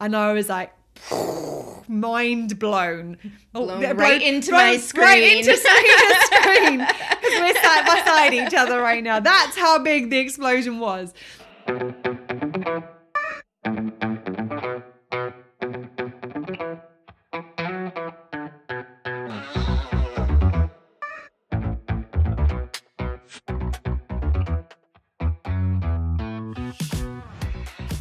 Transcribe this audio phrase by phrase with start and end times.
[0.00, 0.72] and I was like,
[1.88, 3.18] mind blown.
[3.54, 5.04] Oh, Blown yeah, right into my screen.
[5.04, 6.78] Right into screen.
[6.78, 9.20] Because we're sat beside each other right now.
[9.20, 11.12] That's how big the explosion was.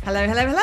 [0.05, 0.62] Hello, hello, hello,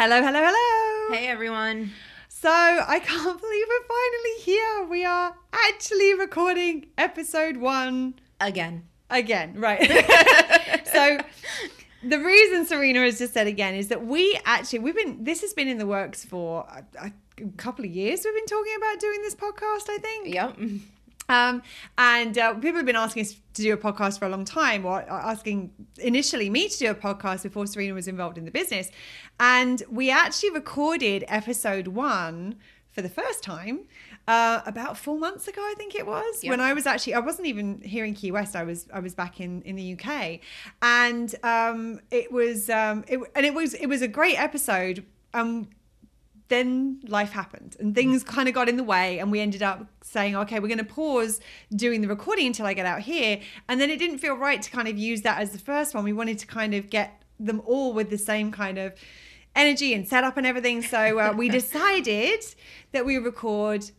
[0.00, 1.12] Hello, hello, hello.
[1.12, 1.90] Hey, everyone.
[2.28, 4.84] So I can't believe we're finally here.
[4.88, 8.84] We are actually recording episode one Again.
[9.10, 9.82] again, right?
[10.92, 11.18] so
[12.04, 15.52] the reason Serena has just said again is that we actually we've been this has
[15.52, 17.12] been in the works for a, a
[17.56, 18.22] couple of years.
[18.24, 19.90] We've been talking about doing this podcast.
[19.90, 20.32] I think.
[20.32, 20.58] Yep.
[21.28, 21.62] Um,
[21.98, 24.86] and uh, people have been asking us to do a podcast for a long time,
[24.86, 28.90] or asking initially me to do a podcast before Serena was involved in the business.
[29.38, 32.56] And we actually recorded episode one
[32.90, 33.80] for the first time
[34.26, 36.50] uh, about four months ago, I think it was, Yep.
[36.50, 38.56] when I was actually I wasn't even here in Key West.
[38.56, 40.40] I was I was back in in the UK,
[40.82, 45.04] and um, it was um, it, and it was it was a great episode.
[45.34, 45.68] Um,
[46.48, 49.86] then life happened and things kind of got in the way and we ended up
[50.02, 51.40] saying okay we're going to pause
[51.74, 53.40] doing the recording until i get out here.
[53.68, 56.04] And then it didn't feel right to kind of use that as the first one.
[56.04, 58.94] We wanted to kind of get them all with the same kind of
[59.54, 60.82] energy and setup and everything.
[60.82, 62.44] So uh, we decided
[62.92, 63.90] that we record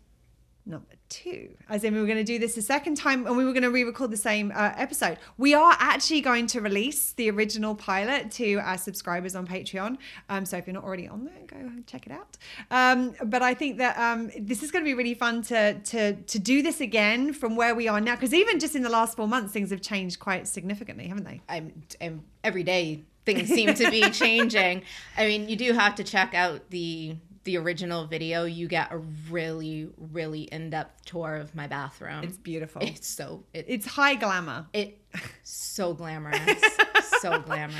[0.65, 1.49] number two.
[1.69, 3.63] As in we were going to do this a second time and we were going
[3.63, 5.17] to re-record the same uh, episode.
[5.37, 9.97] We are actually going to release the original pilot to our subscribers on patreon.
[10.29, 12.37] Um, so if you're not already on there go and check it out.
[12.71, 16.13] Um, but i think that um, this is going to be really fun to to
[16.13, 19.17] to do this again from where we are now because even just in the last
[19.17, 21.41] four months things have changed quite significantly haven't they?
[21.49, 24.83] I'm, I'm every day things seem to be changing.
[25.17, 28.45] I mean, you do have to check out the the original video.
[28.45, 28.97] You get a
[29.29, 32.23] really really in-depth tour of my bathroom.
[32.23, 34.99] it's beautiful It's so it, it's high glamour it
[35.43, 36.61] so glamorous.
[37.19, 37.75] so glamorous.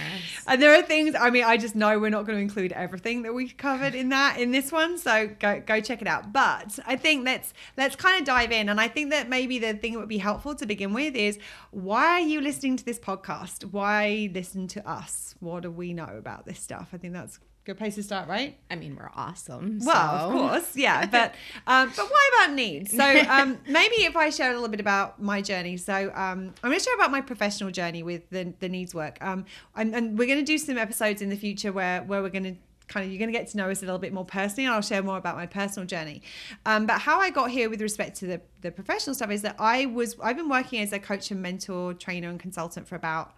[0.47, 1.15] And there are things.
[1.15, 4.09] I mean, I just know we're not going to include everything that we covered in
[4.09, 4.97] that in this one.
[4.97, 6.33] So go go check it out.
[6.33, 8.69] But I think let's let's kind of dive in.
[8.69, 11.37] And I think that maybe the thing that would be helpful to begin with is
[11.71, 13.63] why are you listening to this podcast?
[13.65, 15.35] Why listen to us?
[15.39, 16.89] What do we know about this stuff?
[16.93, 18.57] I think that's good place to start, right?
[18.71, 19.79] I mean, we're awesome.
[19.83, 20.25] Well, so.
[20.25, 21.35] of course, yeah, but
[21.67, 22.95] um, but why about needs?
[22.95, 25.77] So um, maybe if I share a little bit about my journey.
[25.77, 29.17] So um, I'm going to share about my professional journey with the, the needs work.
[29.21, 32.29] Um, and, and we're going to do some episodes in the future where where we're
[32.29, 32.55] going to
[32.87, 34.73] kind of you're going to get to know us a little bit more personally and
[34.73, 36.23] I'll share more about my personal journey.
[36.65, 39.57] Um, but how I got here with respect to the, the professional stuff is that
[39.59, 43.35] I was I've been working as a coach and mentor, trainer and consultant for about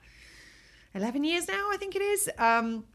[0.93, 2.29] 11 years now, I think it is.
[2.37, 2.85] Um,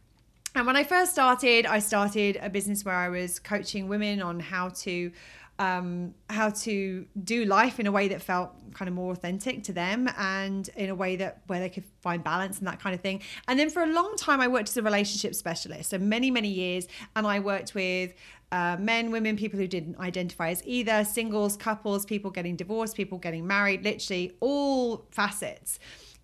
[0.57, 4.41] and when I first started, I started a business where I was coaching women on
[4.41, 5.13] how to
[5.59, 9.73] um, how to do life in a way that felt kind of more authentic to
[9.73, 13.01] them and in a way that where they could find balance and that kind of
[13.01, 13.23] thing.
[13.49, 16.49] And then for a long time, I worked as a relationship specialist, so many many
[16.49, 18.15] years, and I worked with
[18.53, 23.19] uh, men, women, people who didn't identify as either, singles, couples, people getting divorced, people
[23.19, 25.79] getting married, literally all facets.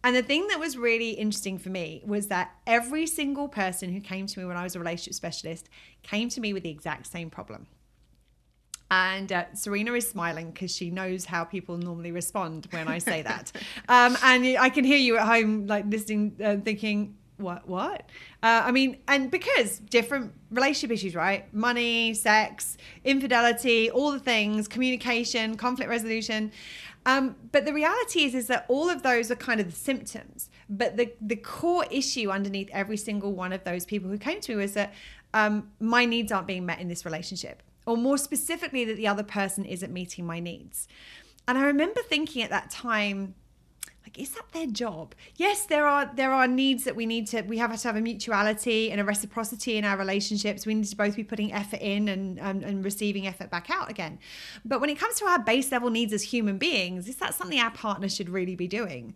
[0.05, 4.01] And the thing that was really interesting for me was that every single person who
[4.01, 5.69] came to me when I was a relationship specialist
[6.03, 7.67] came to me with the exact same problem.
[8.91, 13.23] And uh, Serena is smiling because she knows how people normally respond when I say
[13.23, 13.51] that.
[13.89, 18.03] um, and I can hear you at home, like listening, uh, thinking, what, what?
[18.43, 21.53] Uh, I mean, and because different relationship issues, right?
[21.55, 26.53] Money, sex, infidelity, all the things, communication, conflict resolution.
[27.05, 30.51] Um, but the reality is, is that all of those are kind of the symptoms.
[30.69, 34.53] But the the core issue underneath every single one of those people who came to
[34.53, 34.95] me was that
[35.35, 39.25] um, my needs aren't being met in this relationship, or more specifically, that the other
[39.25, 40.89] person isn't meeting my needs.
[41.49, 43.35] And I remember thinking at that time,
[44.13, 45.15] like is that their job?
[45.37, 48.01] Yes there are there are needs that we need to we have to have a
[48.01, 50.67] mutuality and a reciprocity in our relationships.
[50.67, 53.91] We need to both be putting effort in and um, and receiving effort back out
[53.91, 54.19] again.
[54.65, 57.59] But when it comes to our base level needs as human beings is that something
[57.59, 59.15] our partner should really be doing?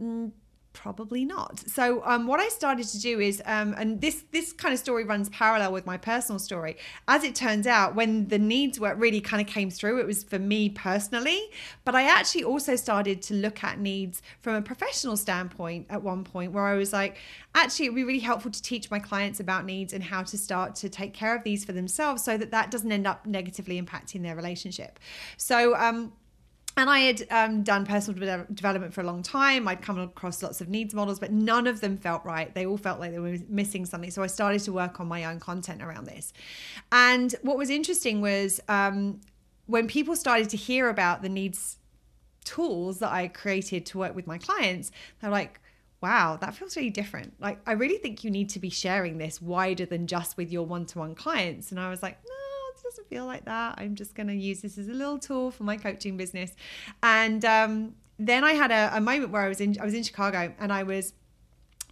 [0.00, 0.32] Mm,
[0.72, 1.58] probably not.
[1.68, 5.04] So um, what I started to do is, um, and this this kind of story
[5.04, 6.76] runs parallel with my personal story.
[7.08, 10.22] As it turns out, when the needs work really kind of came through, it was
[10.24, 11.40] for me personally,
[11.84, 16.24] but I actually also started to look at needs from a professional standpoint at one
[16.24, 17.18] point, where I was like,
[17.54, 20.74] actually, it'd be really helpful to teach my clients about needs and how to start
[20.76, 24.22] to take care of these for themselves, so that that doesn't end up negatively impacting
[24.22, 24.98] their relationship.
[25.36, 25.76] So.
[25.76, 26.12] Um,
[26.76, 29.68] and I had um, done personal de- development for a long time.
[29.68, 32.52] I'd come across lots of needs models, but none of them felt right.
[32.54, 34.10] They all felt like they were missing something.
[34.10, 36.32] So I started to work on my own content around this.
[36.90, 39.20] And what was interesting was um,
[39.66, 41.78] when people started to hear about the needs
[42.44, 44.90] tools that I created to work with my clients,
[45.20, 45.60] they're like,
[46.00, 47.34] wow, that feels really different.
[47.38, 50.66] Like, I really think you need to be sharing this wider than just with your
[50.66, 51.70] one to one clients.
[51.70, 52.41] And I was like, no
[52.92, 53.74] doesn't feel like that.
[53.78, 56.52] I'm just going to use this as a little tool for my coaching business.
[57.02, 60.02] And um, then I had a, a moment where I was in I was in
[60.02, 61.14] Chicago and I was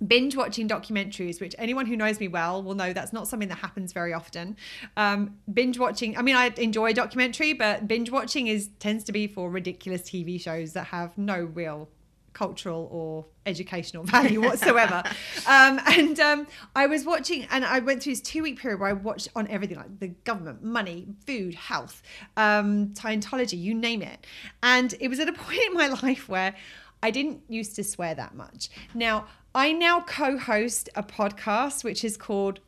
[0.07, 3.59] binge watching documentaries, which anyone who knows me well will know that's not something that
[3.59, 4.57] happens very often.
[4.97, 9.27] Um, binge watching, I mean, I enjoy documentary, but binge watching is tends to be
[9.27, 11.89] for ridiculous TV shows that have no real
[12.33, 15.03] cultural or educational value whatsoever.
[15.47, 18.89] um, and um, I was watching, and I went through this two week period where
[18.89, 22.03] I watched on everything like the government, money, food, health,
[22.37, 24.27] um, Scientology, you name it.
[24.63, 26.55] And it was at a point in my life where
[27.03, 28.69] I didn't used to swear that much.
[28.95, 32.61] Now, I now co host a podcast which is called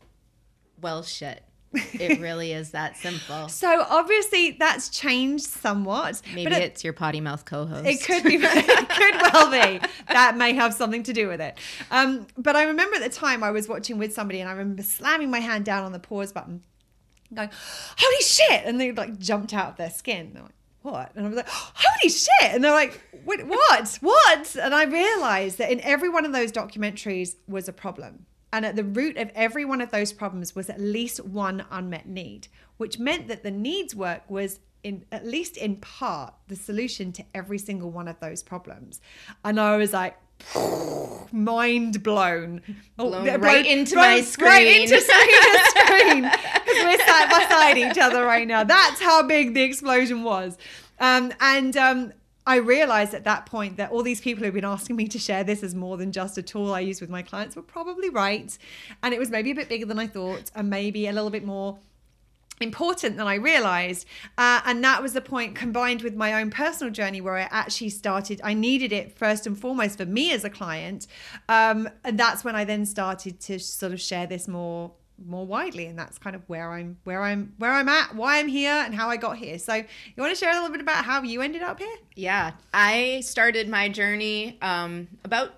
[0.81, 1.45] Well Shit.
[1.75, 3.49] It really is that simple.
[3.49, 6.23] So obviously that's changed somewhat.
[6.35, 7.87] Maybe it, it's your potty mouth co-host.
[7.87, 8.39] It could be.
[8.43, 9.81] It could well be.
[10.09, 11.59] That may have something to do with it.
[11.91, 14.83] Um, but I remember at the time I was watching with somebody, and I remember
[14.83, 16.63] slamming my hand down on the pause button,
[17.33, 17.51] going,
[17.99, 20.33] "Holy shit!" And they like jumped out of their skin.
[20.35, 20.53] They're like,
[20.83, 21.13] what?
[21.15, 22.29] And I was like, holy shit.
[22.43, 23.47] And they're like, what?
[23.47, 23.99] What?
[24.01, 24.57] What?
[24.57, 28.27] And I realized that in every one of those documentaries was a problem.
[28.53, 32.07] And at the root of every one of those problems was at least one unmet
[32.07, 37.13] need, which meant that the needs work was in at least in part the solution
[37.13, 39.01] to every single one of those problems.
[39.45, 40.17] And I was like,
[41.33, 42.61] mind blown.
[42.99, 44.49] Oh, blown oh, right into blown, my screen.
[44.49, 46.23] Right into screen.
[46.23, 48.65] Because we're sat beside each other right now.
[48.65, 50.59] That's how big the explosion was.
[50.99, 52.13] Um, and um,
[52.47, 55.45] I realized at that point that all these people who've been asking me to share
[55.45, 58.57] this as more than just a tool I use with my clients were probably right.
[59.03, 61.45] And it was maybe a bit bigger than I thought, and maybe a little bit
[61.45, 61.79] more
[62.61, 64.07] important than I realized.
[64.39, 67.91] Uh, and that was the point combined with my own personal journey where I actually
[67.91, 71.07] started, I needed it first and foremost for me as a client.
[71.49, 74.93] Um, and that's when I then started to sort of share this more
[75.27, 78.49] more widely and that's kind of where i'm where i'm where i'm at why i'm
[78.49, 79.59] here and how i got here.
[79.59, 79.85] So you
[80.17, 81.97] want to share a little bit about how you ended up here?
[82.17, 82.53] Yeah.
[82.75, 85.55] I started my journey um about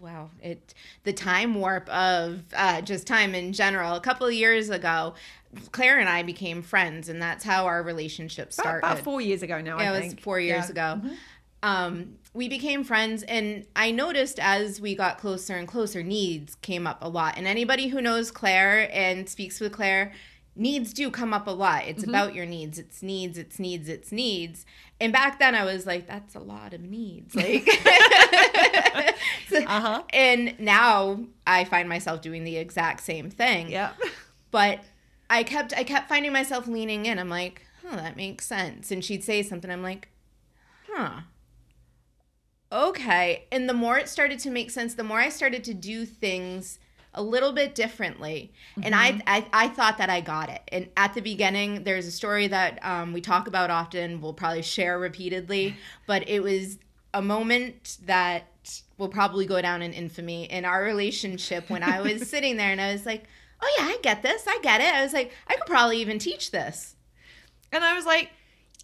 [0.00, 0.74] wow it
[1.04, 3.94] the time warp of uh, just time in general.
[3.94, 5.14] A couple of years ago
[5.70, 9.42] claire and i became friends and that's how our relationship started about, about four years
[9.42, 10.70] ago now yeah, it was four years yeah.
[10.70, 11.00] ago.
[11.04, 11.14] Mm-hmm.
[11.62, 16.86] um we became friends and i noticed as we got closer and closer needs came
[16.86, 17.36] up a lot.
[17.36, 20.12] And anybody who knows claire and speaks with claire
[20.54, 21.84] needs do come up a lot.
[21.86, 22.10] It's mm-hmm.
[22.10, 22.78] about your needs.
[22.78, 24.64] It's needs it's needs it's needs.
[25.00, 27.34] And back then i was like that's a lot of needs.
[27.34, 27.68] Like
[29.52, 30.02] uh-huh.
[30.10, 33.70] and now i find myself doing the exact same thing.
[33.70, 33.92] Yeah
[34.50, 34.80] but
[35.28, 37.18] i kept i kept finding myself leaning in.
[37.18, 38.90] I'm like oh that makes sense.
[38.90, 40.08] And she'd say something i'm like
[40.88, 41.22] huh
[42.72, 43.44] okay.
[43.52, 46.78] And the more it started to make sense, the more I started to do things
[47.14, 48.52] a little bit differently.
[48.72, 48.84] Mm-hmm.
[48.84, 50.62] And I, I, I thought that I got it.
[50.68, 54.62] And at the beginning, there's a story that um, we talk about often, we'll probably
[54.62, 55.76] share repeatedly,
[56.06, 56.78] but it was
[57.12, 58.44] a moment that
[58.96, 62.80] will probably go down in infamy in our relationship when I was sitting there and
[62.80, 63.24] I was like,
[63.60, 64.44] oh yeah, I get this.
[64.46, 64.94] I get it.
[64.94, 66.96] I was like, I could probably even teach this.
[67.70, 68.30] And I was like,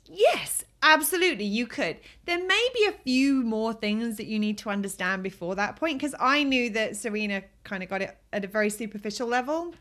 [0.09, 1.97] yes, Absolutely, you could.
[2.25, 5.99] There may be a few more things that you need to understand before that point
[5.99, 9.75] because I knew that Serena kind of got it at a very superficial level.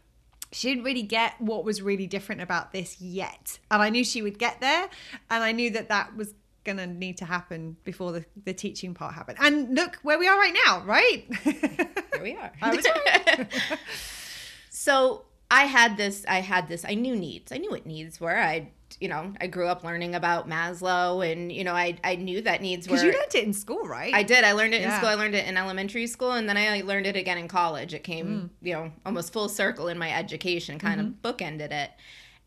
[0.51, 3.59] She didn't really get what was really different about this yet.
[3.69, 4.89] And I knew she would get there.
[5.29, 8.93] And I knew that that was going to need to happen before the, the teaching
[8.93, 9.37] part happened.
[9.39, 11.25] And look where we are right now, right?
[11.43, 12.51] Here we are.
[12.61, 13.47] I was right.
[14.71, 17.51] so I had this, I had this, I knew needs.
[17.51, 18.37] I knew what needs were.
[18.37, 22.41] I you know, I grew up learning about Maslow, and you know, I I knew
[22.41, 22.95] that needs were.
[22.95, 24.13] Because you learned it in school, right?
[24.13, 24.43] I did.
[24.43, 24.93] I learned it yeah.
[24.93, 25.09] in school.
[25.09, 27.93] I learned it in elementary school, and then I learned it again in college.
[27.93, 28.49] It came, mm.
[28.65, 31.27] you know, almost full circle in my education, kind mm-hmm.
[31.27, 31.91] of bookended it.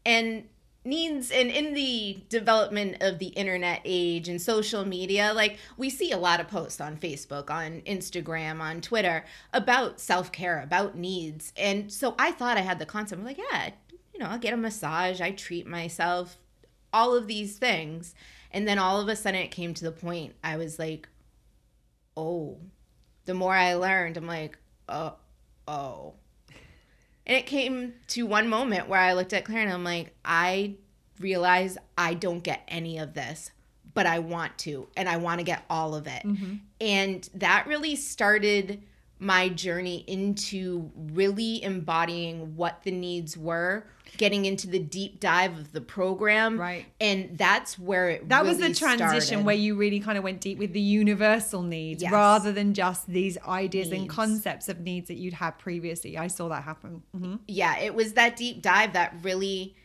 [0.05, 0.45] And
[0.83, 6.11] needs and in the development of the internet age and social media like we see
[6.11, 11.53] a lot of posts on facebook on instagram on twitter about self-care about needs.
[11.59, 13.21] And so i thought i had the concept.
[13.21, 13.71] I'm like yeah
[14.15, 15.21] you know i'll get a massage.
[15.21, 16.39] I treat myself
[16.93, 18.15] all of these things.
[18.51, 21.09] And then all of a sudden it came to the point i was like
[22.17, 22.59] oh
[23.27, 24.59] the more i learned i'm like
[24.89, 25.17] uh, oh
[25.69, 26.15] oh
[27.31, 30.75] and it came to one moment where I looked at Claire and I'm like, I
[31.21, 33.53] realize I don't get any of this,
[33.95, 36.25] but I want to, and I want to get all of it.
[36.25, 36.55] Mm-hmm.
[36.81, 38.83] And that really started
[39.21, 43.87] my journey into really embodying what the needs were
[44.17, 48.49] getting into the deep dive of the program right and that's where it that really
[48.49, 49.45] was the transition started.
[49.45, 52.11] where you really kind of went deep with the universal needs yes.
[52.11, 54.01] rather than just these ideas needs.
[54.01, 57.37] and concepts of needs that you'd had previously i saw that happen mm-hmm.
[57.47, 59.77] yeah it was that deep dive that really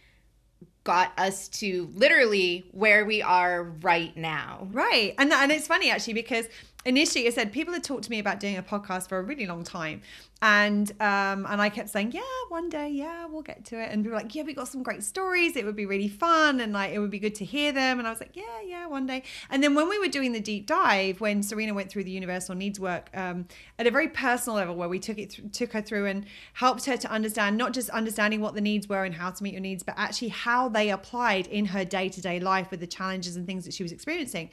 [0.85, 4.69] got us to literally where we are right now.
[4.71, 5.15] Right.
[5.17, 6.47] And and it's funny actually because
[6.85, 9.45] initially I said people had talked to me about doing a podcast for a really
[9.45, 10.01] long time.
[10.41, 13.89] And um and I kept saying, Yeah, one day, yeah, we'll get to it.
[13.91, 15.55] And people were like, Yeah, we got some great stories.
[15.55, 17.97] It would be really fun and like it would be good to hear them.
[17.97, 19.23] And I was like, Yeah, yeah, one day.
[19.49, 22.53] And then when we were doing the deep dive, when Serena went through the universal
[22.53, 23.47] needs work, um,
[23.79, 26.85] at a very personal level where we took it th- took her through and helped
[26.85, 29.61] her to understand not just understanding what the needs were and how to meet your
[29.61, 33.65] needs, but actually how they applied in her day-to-day life with the challenges and things
[33.65, 34.49] that she was experiencing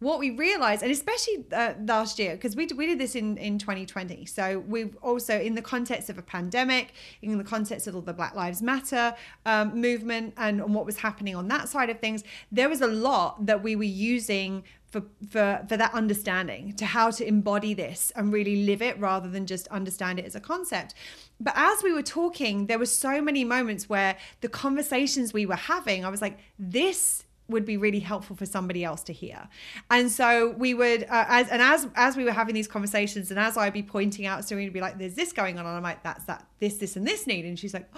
[0.00, 3.58] what we realized, and especially uh, last year, because we, we did this in, in
[3.58, 4.24] 2020.
[4.24, 8.14] So we've also, in the context of a pandemic, in the context of all the
[8.14, 9.14] Black Lives Matter
[9.44, 12.86] um, movement and, and what was happening on that side of things, there was a
[12.86, 18.10] lot that we were using for, for for that understanding to how to embody this
[18.16, 20.94] and really live it rather than just understand it as a concept
[21.38, 25.54] but as we were talking there were so many moments where the conversations we were
[25.54, 29.48] having i was like this would be really helpful for somebody else to hear.
[29.90, 33.38] And so we would, uh, as and as as we were having these conversations, and
[33.38, 35.82] as I'd be pointing out, Serena would be like, "There's this going on," and I'm
[35.82, 37.88] like, "That's that, this, this, and this need," and she's like,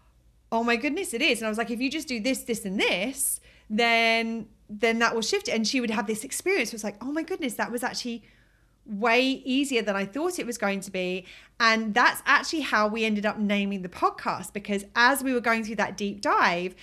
[0.52, 2.64] "Oh my goodness, it is." And I was like, "If you just do this, this,
[2.64, 6.70] and this, then then that will shift it." And she would have this experience.
[6.70, 8.22] It was like, "Oh my goodness, that was actually."
[8.86, 11.24] way easier than I thought it was going to be.
[11.58, 15.64] And that's actually how we ended up naming the podcast because as we were going
[15.64, 16.74] through that deep dive,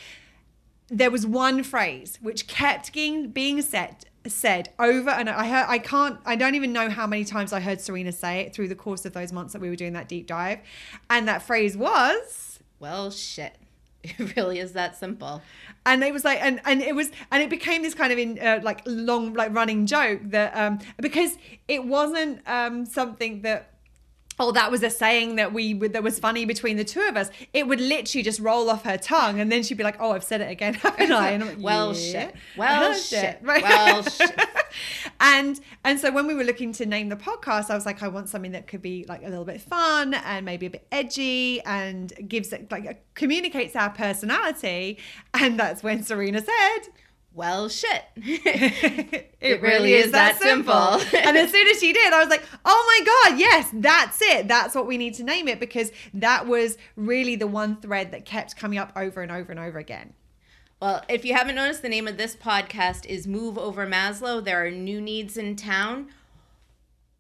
[0.90, 5.80] there was one phrase which kept being being said said over and I heard I
[5.80, 8.76] can't I don't even know how many times I heard Serena say it through the
[8.76, 10.60] course of those months that we were doing that deep dive.
[11.10, 12.60] And that phrase was?
[12.80, 13.56] Well shit.
[14.04, 15.42] It really is that simple.
[15.86, 18.40] And it was like and and it was and it became this kind of in
[18.40, 23.74] uh, like long like running joke that um because it wasn't um something that
[24.40, 27.30] oh, that was a saying that we that was funny between the two of us.
[27.54, 30.24] It would literally just roll off her tongue, and then she'd be like, "Oh, I've
[30.24, 32.12] said it again, haven't I?" And I'm like, "Well, yeah.
[32.12, 32.36] shit.
[32.58, 33.40] Well, shit.
[33.42, 33.64] Right.
[33.68, 34.40] Well, shit."
[35.20, 38.08] and and so when we were looking to name the podcast, I was like, I
[38.08, 41.62] want something that could be like a little bit fun and maybe a bit edgy
[41.62, 44.98] and gives it like communicates our personality.
[45.34, 46.90] And that's when Serena said
[47.38, 48.04] well, shit.
[48.16, 51.00] it, it, really is, is that, that, simple.
[51.00, 51.20] simple.
[51.24, 54.48] and as soon as she did, I was like, oh my God, yes, that's it.
[54.48, 58.26] That's what we need to name it because that was really the one thread that
[58.26, 60.16] kept coming up over and over and over again.
[60.82, 64.44] Well, if you haven't noticed, the name of this podcast is Move Over Maslow.
[64.44, 66.08] There are new needs in town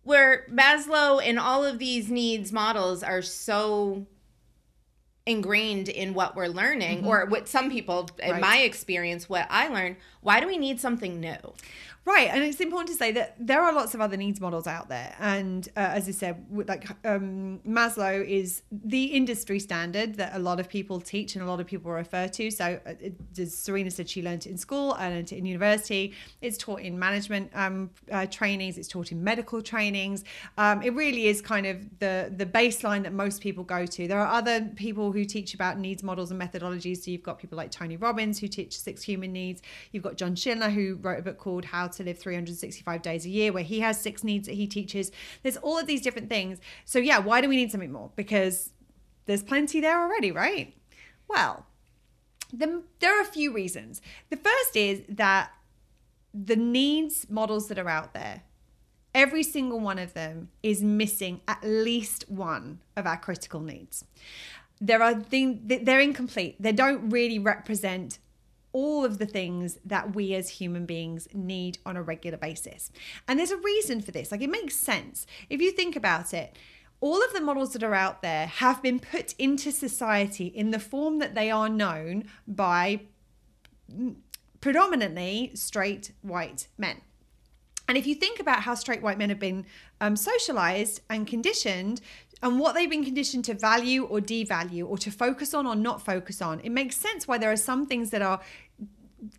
[0.01, 4.07] where Maslow and all of these needs models are so
[5.27, 7.07] ingrained in what we're learning mm-hmm.
[7.07, 8.41] or what some people in right.
[8.41, 11.53] my experience what i learned why do we need something new
[12.07, 14.87] Right, and it's important to say that there are lots of other needs models out
[14.87, 20.39] there, and uh, as I said, like um, Maslow is the industry standard that a
[20.39, 22.49] lot of people teach and a lot of people refer to.
[22.49, 22.93] So, uh,
[23.37, 26.13] as Serena said, she learned it in school and in university.
[26.39, 28.77] It's taught in management um, uh, trainings.
[28.77, 30.23] It's taught in medical trainings.
[30.57, 34.07] Um, it really is kind of the the baseline that most people go to.
[34.07, 37.03] There are other people who teach about needs models and methodologies.
[37.03, 39.61] So you've got people like Tony Robbins who teach six human needs.
[39.91, 43.29] You've got John Schindler who wrote a book called How to live 365 days a
[43.29, 45.11] year, where he has six needs that he teaches.
[45.43, 46.59] There's all of these different things.
[46.85, 48.11] So, yeah, why do we need something more?
[48.15, 48.71] Because
[49.25, 50.73] there's plenty there already, right?
[51.27, 51.65] Well,
[52.53, 54.01] the, there are a few reasons.
[54.29, 55.51] The first is that
[56.33, 58.43] the needs models that are out there,
[59.13, 64.05] every single one of them is missing at least one of our critical needs.
[64.79, 66.55] There are things they're incomplete.
[66.59, 68.19] They don't really represent
[68.77, 72.91] all of the things that we as human beings need on a regular basis.
[73.27, 74.31] And there's a reason for this.
[74.31, 75.25] Like it makes sense.
[75.49, 76.55] If you think about it,
[77.01, 80.79] all of the models that are out there have been put into society in the
[80.79, 83.01] form that they are known by
[84.61, 87.01] predominantly straight white men.
[87.87, 89.65] And if you think about how straight white men have been
[90.01, 92.01] um, socialized and conditioned,
[92.43, 96.03] and what they've been conditioned to value or devalue, or to focus on or not
[96.03, 98.39] focus on, it makes sense why there are some things that are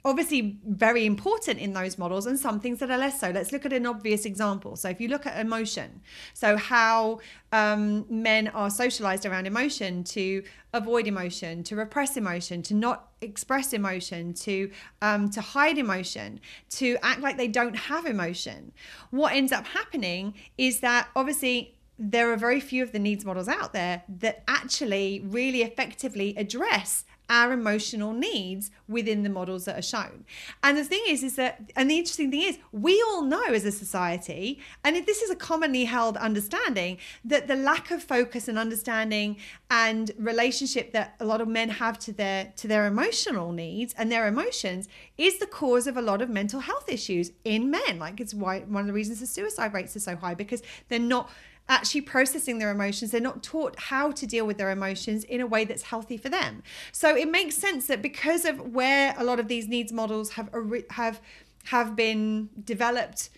[0.04, 3.30] obviously very important in those models and some things that are less so.
[3.30, 4.76] Let's look at an obvious example.
[4.76, 6.00] So, if you look at emotion,
[6.34, 7.20] so how
[7.52, 10.42] um, men are socialized around emotion to
[10.72, 14.70] avoid emotion, to repress emotion, to not express emotion, to
[15.02, 18.72] um, to hide emotion, to act like they don't have emotion.
[19.10, 23.48] What ends up happening is that obviously there are very few of the needs models
[23.48, 29.82] out there that actually really effectively address our emotional needs within the models that are
[29.82, 30.24] shown.
[30.62, 33.64] And the thing is, is that, and the interesting thing is, we all know as
[33.64, 38.58] a society, and this is a commonly held understanding, that the lack of focus and
[38.58, 39.36] understanding
[39.70, 44.10] and relationship that a lot of men have to their to their emotional needs and
[44.10, 47.98] their emotions is the cause of a lot of mental health issues in men.
[47.98, 50.98] Like it's why one of the reasons the suicide rates are so high because they're
[50.98, 51.30] not
[51.68, 53.10] actually processing their emotions.
[53.10, 56.28] They're not taught how to deal with their emotions in a way that's healthy for
[56.28, 56.62] them.
[56.92, 60.50] So it makes sense that because of where a lot of these needs models have
[60.90, 61.20] have
[61.64, 63.30] have been developed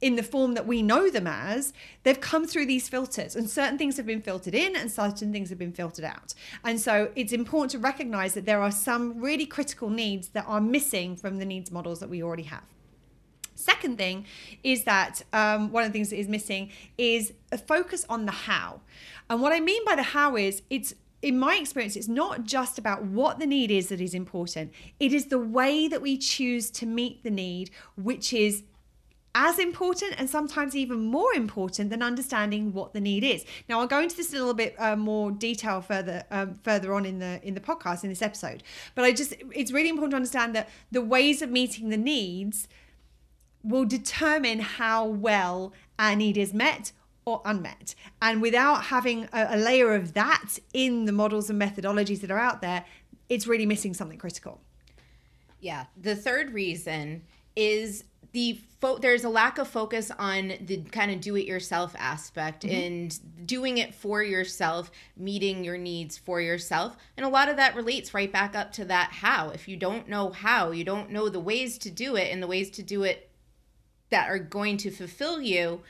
[0.00, 3.78] in the form that we know them as, they've come through these filters and certain
[3.78, 6.34] things have been filtered in and certain things have been filtered out.
[6.64, 10.60] And so it's important to recognize that there are some really critical needs that are
[10.60, 12.64] missing from the needs models that we already have.
[13.56, 14.26] Second thing
[14.62, 18.32] is that um, one of the things that is missing is a focus on the
[18.32, 18.80] how.
[19.28, 22.78] And what I mean by the how is it's in my experience, it's not just
[22.78, 24.72] about what the need is that is important.
[25.00, 28.62] It is the way that we choose to meet the need, which is
[29.34, 33.44] as important and sometimes even more important than understanding what the need is.
[33.68, 36.94] Now, I'll go into this in a little bit uh, more detail further um, further
[36.94, 38.62] on in the in the podcast in this episode.
[38.94, 42.66] But I just it's really important to understand that the ways of meeting the needs
[43.66, 46.92] will determine how well our need is met
[47.24, 47.94] or unmet.
[48.22, 52.38] And without having a, a, layer of that in the models and methodologies that are
[52.38, 52.84] out there,
[53.28, 54.60] it's really missing something critical.
[55.60, 55.86] Yeah.
[56.00, 57.22] The third reason
[57.56, 61.96] is the fo- there's a lack of focus on the kind of do it yourself
[61.98, 62.76] aspect mm-hmm.
[62.76, 66.96] and doing it for yourself, meeting your needs for yourself.
[67.16, 69.50] And a lot of that relates right back up to that how.
[69.50, 72.46] If you don't know how, you don't know the ways to do it and the
[72.46, 73.25] ways to do it
[74.10, 75.82] that are going to fulfill you,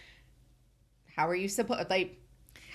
[1.16, 2.20] how are you supposed like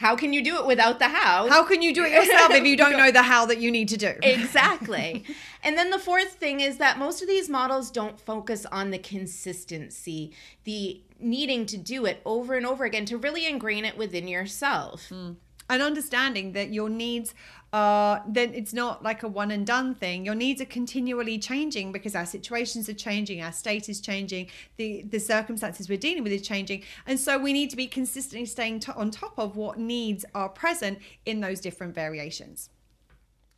[0.01, 1.47] how can you do it without the how?
[1.47, 3.87] How can you do it yourself if you don't know the how that you need
[3.89, 4.11] to do?
[4.23, 5.23] Exactly.
[5.63, 8.97] and then the fourth thing is that most of these models don't focus on the
[8.97, 14.27] consistency, the needing to do it over and over again to really ingrain it within
[14.27, 15.09] yourself.
[15.09, 15.35] Mm.
[15.71, 17.33] And understanding that your needs
[17.73, 20.25] uh, then it's not like a one and done thing.
[20.25, 25.03] Your needs are continually changing because our situations are changing, our state is changing, the
[25.03, 28.81] the circumstances we're dealing with is changing, and so we need to be consistently staying
[28.81, 32.69] to- on top of what needs are present in those different variations.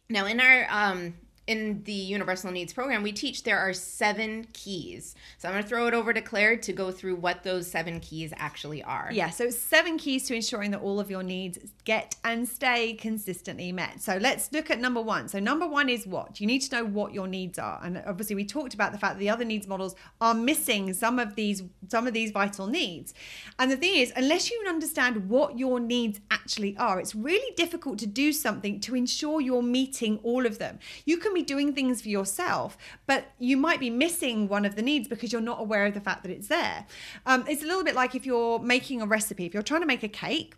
[0.10, 1.16] Now, in our um,
[1.46, 5.14] in the Universal Needs Program, we teach there are seven keys.
[5.38, 8.00] So I'm going to throw it over to Claire to go through what those seven
[8.00, 9.10] keys actually are.
[9.12, 13.74] Yeah, so seven keys to ensuring that all of your needs get and stay consistently
[13.74, 14.02] met.
[14.02, 15.28] So let's look at number one.
[15.28, 16.40] So, number one is what?
[16.40, 17.80] You need to know what your needs are.
[17.84, 21.20] And obviously, we talked about the fact that the other needs models are missing some
[21.20, 23.14] of these some of these vital needs.
[23.60, 28.00] And the thing is, unless you understand what your needs actually are, it's really difficult
[28.00, 30.80] to do something to ensure you're meeting all of them.
[31.06, 34.82] You can be doing things for yourself, but you might be missing one of the
[34.82, 36.86] needs because you're not aware of the fact that it's there.
[37.26, 39.88] Um, it's a little bit like if you're making a recipe, if you're trying to
[39.88, 40.56] make a cake.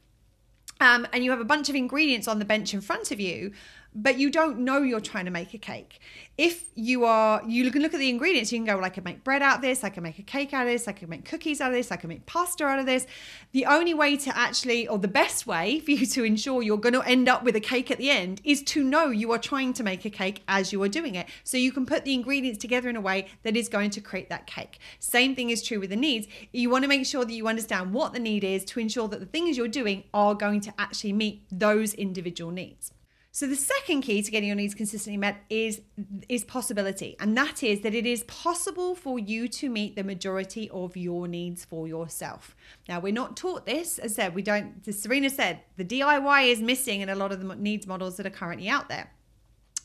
[0.81, 3.53] Um, and you have a bunch of ingredients on the bench in front of you,
[3.95, 5.99] but you don't know you're trying to make a cake.
[6.37, 8.51] If you are you can look at the ingredients.
[8.51, 9.85] You can go well i can make bread out of this.
[9.85, 10.87] I can make a cake out of this.
[10.89, 11.91] I can make cookies out of this.
[11.91, 13.07] I can make pasta out of this.
[13.53, 16.93] The only way to actually or the best way for you to ensure you're going
[16.93, 19.71] to end up with a cake at the end is to know you are trying
[19.73, 21.27] to make a cake as you are doing it.
[21.45, 24.29] So you can put the ingredients together in a way that is going to create
[24.29, 24.79] that cake.
[24.99, 26.27] Same thing is true with the needs.
[26.51, 29.21] You want to make sure that you understand what the need is to ensure that
[29.21, 32.91] the things you're doing are going to actually meet those individual needs
[33.35, 35.81] so the second key to getting your needs consistently met is
[36.29, 40.69] is possibility, and that is that it is possible for you to meet the majority
[40.69, 42.55] of your needs for yourself.
[42.87, 44.87] Now we're not taught this, as I said, we don't.
[44.87, 48.25] As Serena said, the DIY is missing in a lot of the needs models that
[48.25, 49.11] are currently out there.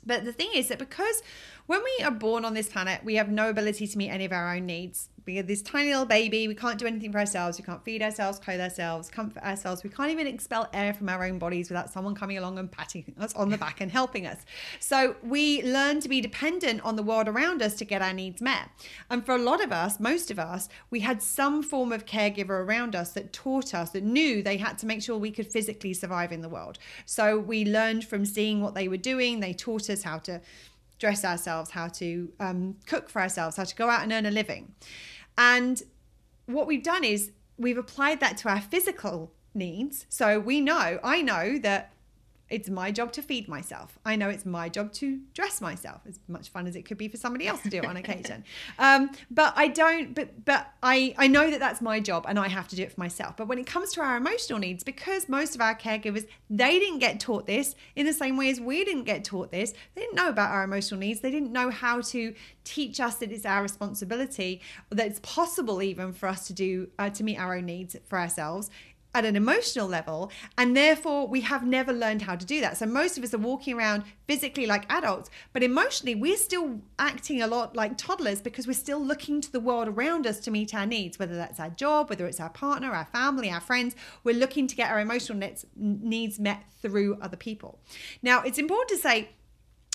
[0.06, 1.20] But the thing is that because
[1.70, 4.32] when we are born on this planet, we have no ability to meet any of
[4.32, 5.08] our own needs.
[5.24, 6.48] we're this tiny little baby.
[6.48, 7.58] We can't do anything for ourselves.
[7.58, 9.84] We can't feed ourselves, clothe ourselves, comfort ourselves.
[9.84, 13.14] We can't even expel air from our own bodies without someone coming along and patting
[13.20, 14.38] us on the back and helping us.
[14.80, 18.42] So we learn to be dependent on the world around us to get our needs
[18.42, 18.68] met.
[19.08, 22.66] And for a lot of us, most of us, we had some form of caregiver
[22.66, 25.94] around us that taught us, that knew they had to make sure we could physically
[25.94, 26.80] survive in the world.
[27.06, 29.38] So we learned from seeing what they were doing.
[29.38, 30.40] They taught us how to
[31.00, 34.30] dress ourselves, how to um, cook for ourselves, how to go out and earn a
[34.30, 34.72] living.
[35.36, 35.82] And
[36.46, 40.06] what we've done is we've applied that to our physical needs.
[40.08, 41.92] So we know, I know that
[42.50, 43.98] it's my job to feed myself.
[44.04, 47.08] I know it's my job to dress myself, as much fun as it could be
[47.08, 48.44] for somebody else to do on occasion.
[48.78, 50.14] Um, but I don't.
[50.14, 52.92] But but I I know that that's my job, and I have to do it
[52.92, 53.36] for myself.
[53.36, 56.98] But when it comes to our emotional needs, because most of our caregivers they didn't
[56.98, 59.72] get taught this in the same way as we didn't get taught this.
[59.94, 61.20] They didn't know about our emotional needs.
[61.20, 62.34] They didn't know how to
[62.64, 64.60] teach us that it's our responsibility,
[64.90, 68.18] that it's possible even for us to do uh, to meet our own needs for
[68.18, 68.70] ourselves
[69.14, 72.76] at an emotional level and therefore we have never learned how to do that.
[72.76, 77.42] So most of us are walking around physically like adults but emotionally we're still acting
[77.42, 80.74] a lot like toddlers because we're still looking to the world around us to meet
[80.74, 83.94] our needs whether that's our job whether it's our partner our family our friends.
[84.24, 87.80] We're looking to get our emotional needs met through other people.
[88.22, 89.30] Now it's important to say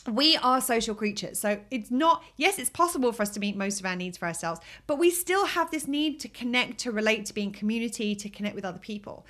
[0.07, 1.39] we are social creatures.
[1.39, 4.27] So it's not, yes, it's possible for us to meet most of our needs for
[4.27, 8.15] ourselves, but we still have this need to connect, to relate, to be in community,
[8.15, 9.25] to connect with other people.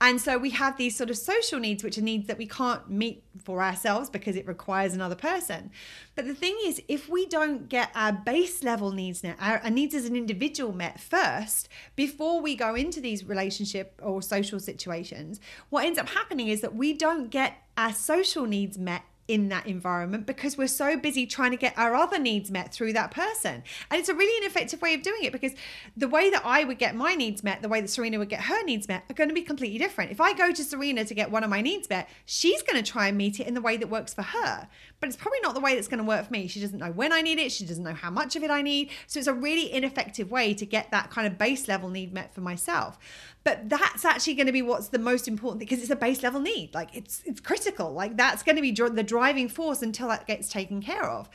[0.00, 2.88] And so we have these sort of social needs, which are needs that we can't
[2.88, 5.70] meet for ourselves because it requires another person.
[6.14, 9.70] But the thing is, if we don't get our base level needs met, our, our
[9.70, 15.40] needs as an individual met first, before we go into these relationship or social situations,
[15.70, 19.64] what ends up happening is that we don't get our social needs met in that
[19.64, 23.62] environment because we're so busy trying to get our other needs met through that person.
[23.88, 25.52] And it's a really ineffective way of doing it because
[25.96, 28.40] the way that I would get my needs met, the way that Serena would get
[28.42, 30.10] her needs met, are going to be completely different.
[30.10, 32.90] If I go to Serena to get one of my needs met, she's going to
[32.90, 34.66] try and meet it in the way that works for her.
[35.00, 36.46] But it's probably not the way that's going to work for me.
[36.46, 38.60] She doesn't know when I need it, she doesn't know how much of it I
[38.60, 38.90] need.
[39.06, 42.34] So it's a really ineffective way to get that kind of base level need met
[42.34, 42.98] for myself.
[43.42, 46.22] But that's actually going to be what's the most important thing because it's a base
[46.22, 46.74] level need.
[46.74, 47.92] Like it's it's critical.
[47.92, 51.30] Like that's going to be the driving force until that gets taken care of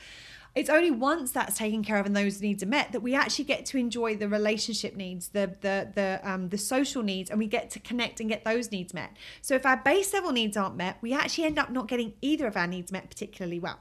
[0.56, 3.44] it's only once that's taken care of and those needs are met that we actually
[3.44, 7.46] get to enjoy the relationship needs the the the um the social needs and we
[7.46, 10.76] get to connect and get those needs met so if our base level needs aren't
[10.76, 13.78] met we actually end up not getting either of our needs met particularly well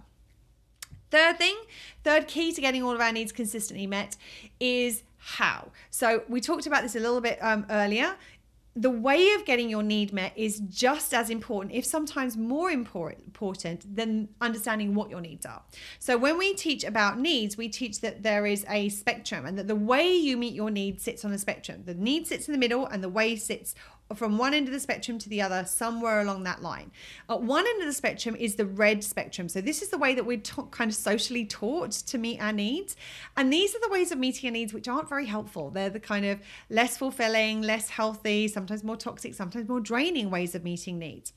[1.11, 1.55] Third thing,
[2.03, 4.17] third key to getting all of our needs consistently met
[4.59, 5.69] is how.
[5.89, 8.15] So we talked about this a little bit um, earlier.
[8.77, 13.95] The way of getting your need met is just as important, if sometimes more important,
[13.95, 15.61] than understanding what your needs are.
[15.99, 19.67] So, when we teach about needs, we teach that there is a spectrum and that
[19.67, 21.83] the way you meet your needs sits on a spectrum.
[21.85, 23.75] The need sits in the middle, and the way sits
[24.13, 26.91] from one end of the spectrum to the other, somewhere along that line.
[27.29, 29.49] At one end of the spectrum is the red spectrum.
[29.49, 32.53] So, this is the way that we're ta- kind of socially taught to meet our
[32.53, 32.95] needs.
[33.35, 35.71] And these are the ways of meeting our needs which aren't very helpful.
[35.71, 36.39] They're the kind of
[36.69, 41.33] less fulfilling, less healthy, sometimes more toxic, sometimes more draining ways of meeting needs.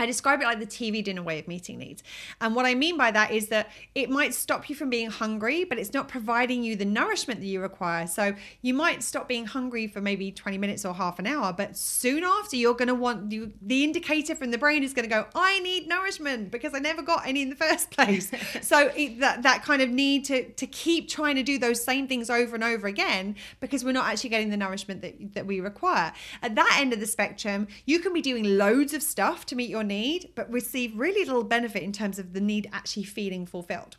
[0.00, 2.02] I describe it like the TV dinner way of meeting needs.
[2.40, 5.64] And what I mean by that is that it might stop you from being hungry,
[5.64, 8.06] but it's not providing you the nourishment that you require.
[8.06, 11.76] So you might stop being hungry for maybe 20 minutes or half an hour, but
[11.76, 15.14] soon after you're going to want you, the indicator from the brain is going to
[15.14, 18.30] go, I need nourishment because I never got any in the first place.
[18.62, 22.08] so it, that, that kind of need to, to keep trying to do those same
[22.08, 25.60] things over and over again because we're not actually getting the nourishment that, that we
[25.60, 26.14] require.
[26.40, 29.68] At that end of the spectrum, you can be doing loads of stuff to meet
[29.68, 33.98] your need, but receive really little benefit in terms of the need actually feeling fulfilled.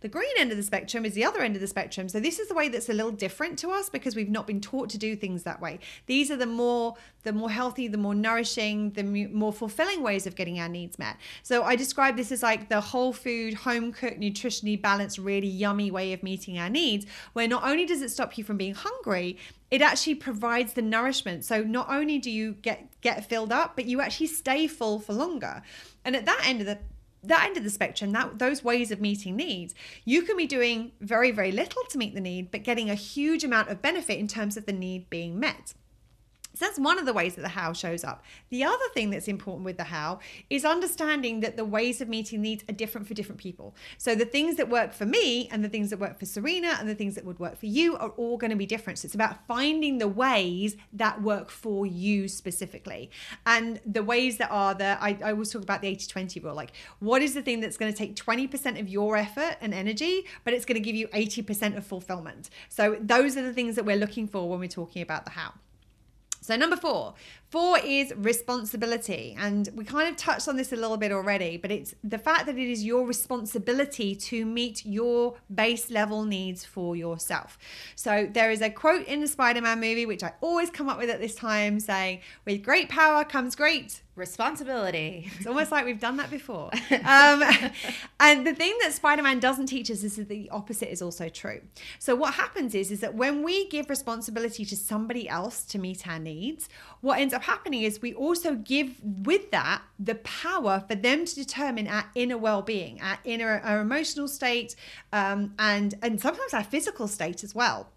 [0.00, 2.08] The green end of the spectrum is the other end of the spectrum.
[2.08, 4.60] So this is the way that's a little different to us because we've not been
[4.60, 5.78] taught to do things that way.
[6.04, 10.36] These are the more the more healthy, the more nourishing, the more fulfilling ways of
[10.36, 11.16] getting our needs met.
[11.42, 15.90] So I describe this as like the whole food, home cooked, nutritionally balanced, really yummy
[15.90, 19.38] way of meeting our needs, where not only does it stop you from being hungry,
[19.70, 21.44] it actually provides the nourishment.
[21.44, 25.12] So not only do you get get filled up, but you actually stay full for
[25.12, 25.62] longer.
[26.04, 26.78] And at that end of the
[27.24, 29.74] that end of the spectrum, that those ways of meeting needs,
[30.04, 33.42] you can be doing very, very little to meet the need, but getting a huge
[33.42, 35.74] amount of benefit in terms of the need being met.
[36.56, 38.24] So that's one of the ways that the how shows up.
[38.48, 42.40] The other thing that's important with the how is understanding that the ways of meeting
[42.40, 43.74] needs are different for different people.
[43.98, 46.88] So the things that work for me and the things that work for Serena and
[46.88, 48.98] the things that would work for you are all going to be different.
[48.98, 53.10] So it's about finding the ways that work for you specifically.
[53.44, 56.54] And the ways that are the, I, I always talk about the 80 20 rule
[56.54, 60.24] like, what is the thing that's going to take 20% of your effort and energy,
[60.42, 62.48] but it's going to give you 80% of fulfillment?
[62.70, 65.52] So those are the things that we're looking for when we're talking about the how.
[66.46, 67.14] So, number four,
[67.50, 69.36] four is responsibility.
[69.38, 72.46] And we kind of touched on this a little bit already, but it's the fact
[72.46, 77.58] that it is your responsibility to meet your base level needs for yourself.
[77.94, 80.98] So, there is a quote in the Spider Man movie, which I always come up
[80.98, 85.30] with at this time, saying, With great power comes great responsibility.
[85.36, 86.70] It's almost like we've done that before.
[87.06, 87.42] Um,
[88.18, 91.60] and the thing that Spider-Man doesn't teach us is that the opposite is also true.
[91.98, 96.08] So what happens is, is that when we give responsibility to somebody else to meet
[96.08, 96.68] our needs,
[97.06, 101.34] what ends up happening is we also give with that the power for them to
[101.36, 104.74] determine our inner well-being, our inner, our emotional state,
[105.12, 107.90] um, and and sometimes our physical state as well.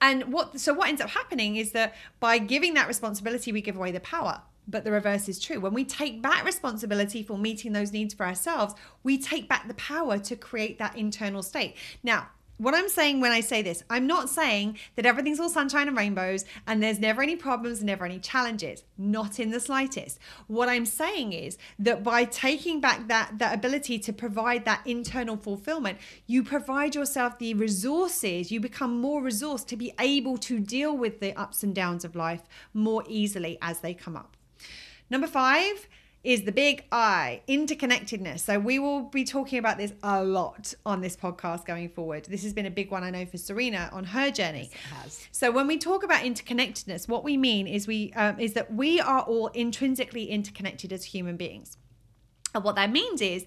[0.00, 3.76] And what so what ends up happening is that by giving that responsibility, we give
[3.76, 4.40] away the power.
[4.68, 5.58] But the reverse is true.
[5.58, 9.74] When we take back responsibility for meeting those needs for ourselves, we take back the
[9.74, 11.76] power to create that internal state.
[12.04, 15.88] Now, what I'm saying when I say this, I'm not saying that everything's all sunshine
[15.88, 18.84] and rainbows and there's never any problems, never any challenges.
[18.96, 20.18] Not in the slightest.
[20.46, 25.36] What I'm saying is that by taking back that, that ability to provide that internal
[25.36, 30.96] fulfillment, you provide yourself the resources, you become more resourced to be able to deal
[30.96, 32.42] with the ups and downs of life
[32.72, 34.36] more easily as they come up.
[35.10, 35.86] Number five
[36.26, 38.40] is the big I, interconnectedness.
[38.40, 42.24] So we will be talking about this a lot on this podcast going forward.
[42.24, 44.70] This has been a big one I know for Serena on her journey.
[45.04, 48.74] Yes, so when we talk about interconnectedness, what we mean is we um, is that
[48.74, 51.78] we are all intrinsically interconnected as human beings.
[52.56, 53.46] And what that means is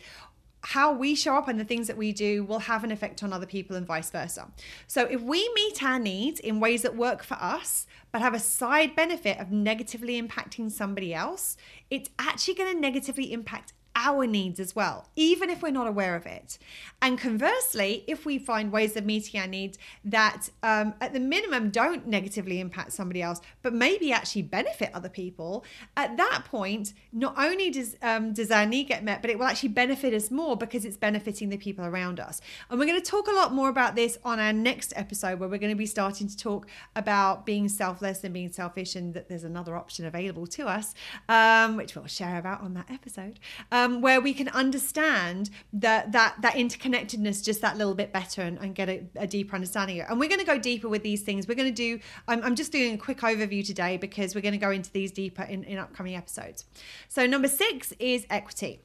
[0.62, 3.32] how we show up and the things that we do will have an effect on
[3.32, 4.48] other people and vice versa.
[4.88, 8.40] So if we meet our needs in ways that work for us, but have a
[8.40, 11.58] side benefit of negatively impacting somebody else,
[11.90, 16.16] it's actually going to negatively impact our needs as well, even if we're not aware
[16.16, 16.58] of it.
[17.02, 21.70] And conversely, if we find ways of meeting our needs that, um, at the minimum,
[21.70, 25.64] don't negatively impact somebody else, but maybe actually benefit other people,
[25.98, 29.46] at that point, not only does um, does our need get met, but it will
[29.46, 32.42] actually benefit us more because it's benefiting the people around us.
[32.70, 35.50] And we're going to talk a lot more about this on our next episode, where
[35.50, 39.30] we're going to be starting to talk about being selfless and being selfish, and that
[39.30, 40.94] there's another option available to us,
[41.28, 43.40] um, which we'll share about on that episode.
[43.80, 48.58] Um, where we can understand that that that interconnectedness just that little bit better and,
[48.60, 50.12] and get a, a, deeper understanding of it.
[50.12, 51.48] And we're going to go deeper with these things.
[51.48, 52.00] We're going to do.
[52.28, 55.12] I'm, I'm just doing a quick overview today because we're going to go into these
[55.12, 56.66] deeper in, in upcoming episodes.
[57.08, 58.82] So number six is equity.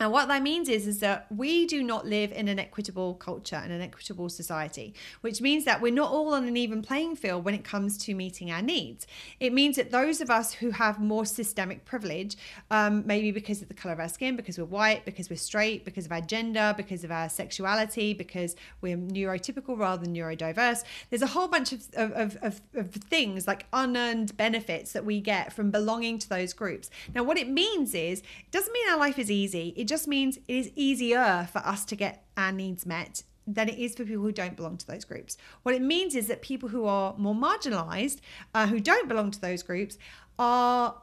[0.00, 3.56] And what that means is, is that we do not live in an equitable culture
[3.62, 7.44] and an equitable society, which means that we're not all on an even playing field
[7.44, 9.06] when it comes to meeting our needs.
[9.38, 12.36] It means that those of us who have more systemic privilege,
[12.70, 15.84] um, maybe because of the color of our skin, because we're white, because we're straight,
[15.84, 21.22] because of our gender, because of our sexuality, because we're neurotypical rather than neurodiverse, there's
[21.22, 25.70] a whole bunch of, of, of, of things like unearned benefits that we get from
[25.70, 26.90] belonging to those groups.
[27.14, 29.74] Now, what it means is, it doesn't mean our life is easy.
[29.82, 33.80] It just means it is easier for us to get our needs met than it
[33.80, 35.36] is for people who don't belong to those groups.
[35.64, 38.20] What it means is that people who are more marginalized,
[38.54, 39.98] uh, who don't belong to those groups,
[40.38, 41.02] are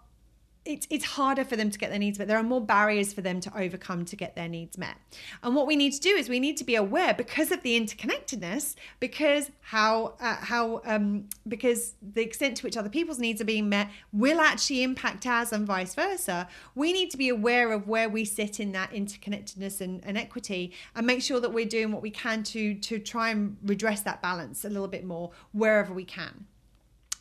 [0.65, 2.27] it's it's harder for them to get their needs met.
[2.27, 4.95] There are more barriers for them to overcome to get their needs met.
[5.41, 7.79] And what we need to do is we need to be aware because of the
[7.79, 13.45] interconnectedness, because how uh, how um, because the extent to which other people's needs are
[13.45, 16.47] being met will actually impact ours and vice versa.
[16.75, 20.73] We need to be aware of where we sit in that interconnectedness and, and equity,
[20.95, 24.21] and make sure that we're doing what we can to to try and redress that
[24.21, 26.45] balance a little bit more wherever we can.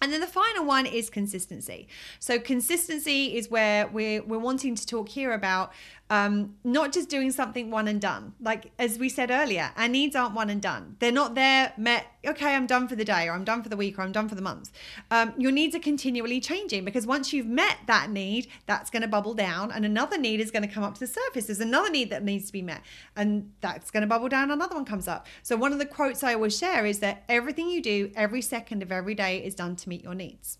[0.01, 1.89] And then the final one is consistency.
[2.21, 5.73] So consistency is where we're we're wanting to talk here about
[6.11, 8.35] um, not just doing something one and done.
[8.41, 10.97] Like as we said earlier, our needs aren't one and done.
[11.01, 12.07] They're not there met.
[12.27, 14.29] Okay, I'm done for the day, or I'm done for the week, or I'm done
[14.29, 14.71] for the month.
[15.11, 19.09] Um, your needs are continually changing because once you've met that need, that's going to
[19.09, 21.47] bubble down, and another need is going to come up to the surface.
[21.47, 22.83] There's another need that needs to be met,
[23.17, 24.51] and that's going to bubble down.
[24.51, 25.27] Another one comes up.
[25.43, 28.83] So one of the quotes I always share is that everything you do every second
[28.83, 30.59] of every day is done to meet your needs.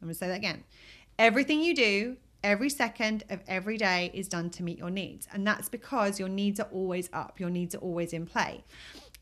[0.00, 0.64] I'm going to say that again.
[1.18, 5.26] Everything you do every second of every day is done to meet your needs.
[5.32, 8.62] And that's because your needs are always up, your needs are always in play.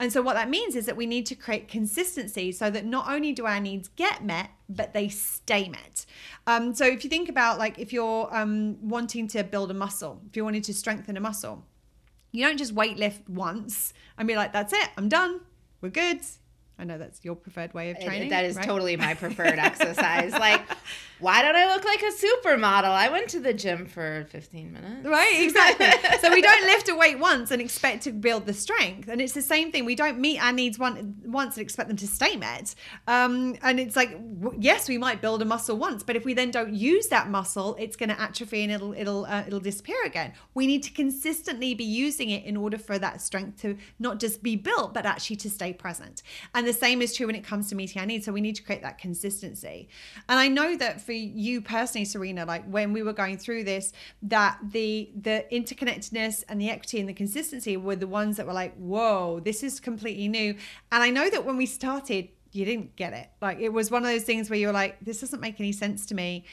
[0.01, 3.09] And so what that means is that we need to create consistency so that not
[3.09, 6.05] only do our needs get met, but they stay met.
[6.47, 10.21] Um, so if you think about like if you're um, wanting to build a muscle,
[10.29, 11.65] if you're wanting to strengthen a muscle,
[12.33, 15.41] you don't just weight lift once and be like, that's it, I'm done,
[15.81, 16.21] we're good.
[16.83, 18.31] I know that's your preferred way of training.
[18.31, 18.67] That is right?
[18.67, 20.33] totally my preferred exercise.
[20.33, 20.63] Like,
[21.21, 22.91] why don't I look like a supermodel?
[22.91, 25.07] I went to the gym for 15 minutes.
[25.07, 25.87] Right, exactly.
[26.19, 29.09] so we don't lift a weight once and expect to build the strength.
[29.09, 29.85] And it's the same thing.
[29.85, 32.75] We don't meet our needs one, once and expect them to stay met.
[33.07, 34.19] Um, and it's like,
[34.59, 37.77] yes, we might build a muscle once, but if we then don't use that muscle,
[37.79, 40.33] it's going to atrophy and it'll it'll uh, it'll disappear again.
[40.55, 44.43] We need to consistently be using it in order for that strength to not just
[44.43, 46.25] be built, but actually to stay present.
[46.53, 48.25] And the same is true when it comes to meeting our needs.
[48.25, 49.89] So we need to create that consistency.
[50.29, 53.93] And I know that for you personally, Serena, like when we were going through this,
[54.23, 58.53] that the the interconnectedness and the equity and the consistency were the ones that were
[58.53, 60.55] like, whoa, this is completely new.
[60.91, 63.29] And I know that when we started, you didn't get it.
[63.41, 65.73] Like it was one of those things where you were like, this doesn't make any
[65.73, 66.45] sense to me.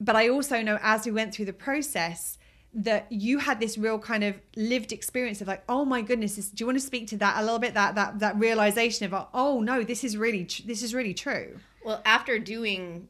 [0.00, 2.38] But I also know as we went through the process,
[2.76, 6.50] that you had this real kind of lived experience of like oh my goodness this,
[6.50, 9.28] do you want to speak to that a little bit that that that realization of
[9.32, 13.08] oh no this is really tr- this is really true Well, after doing,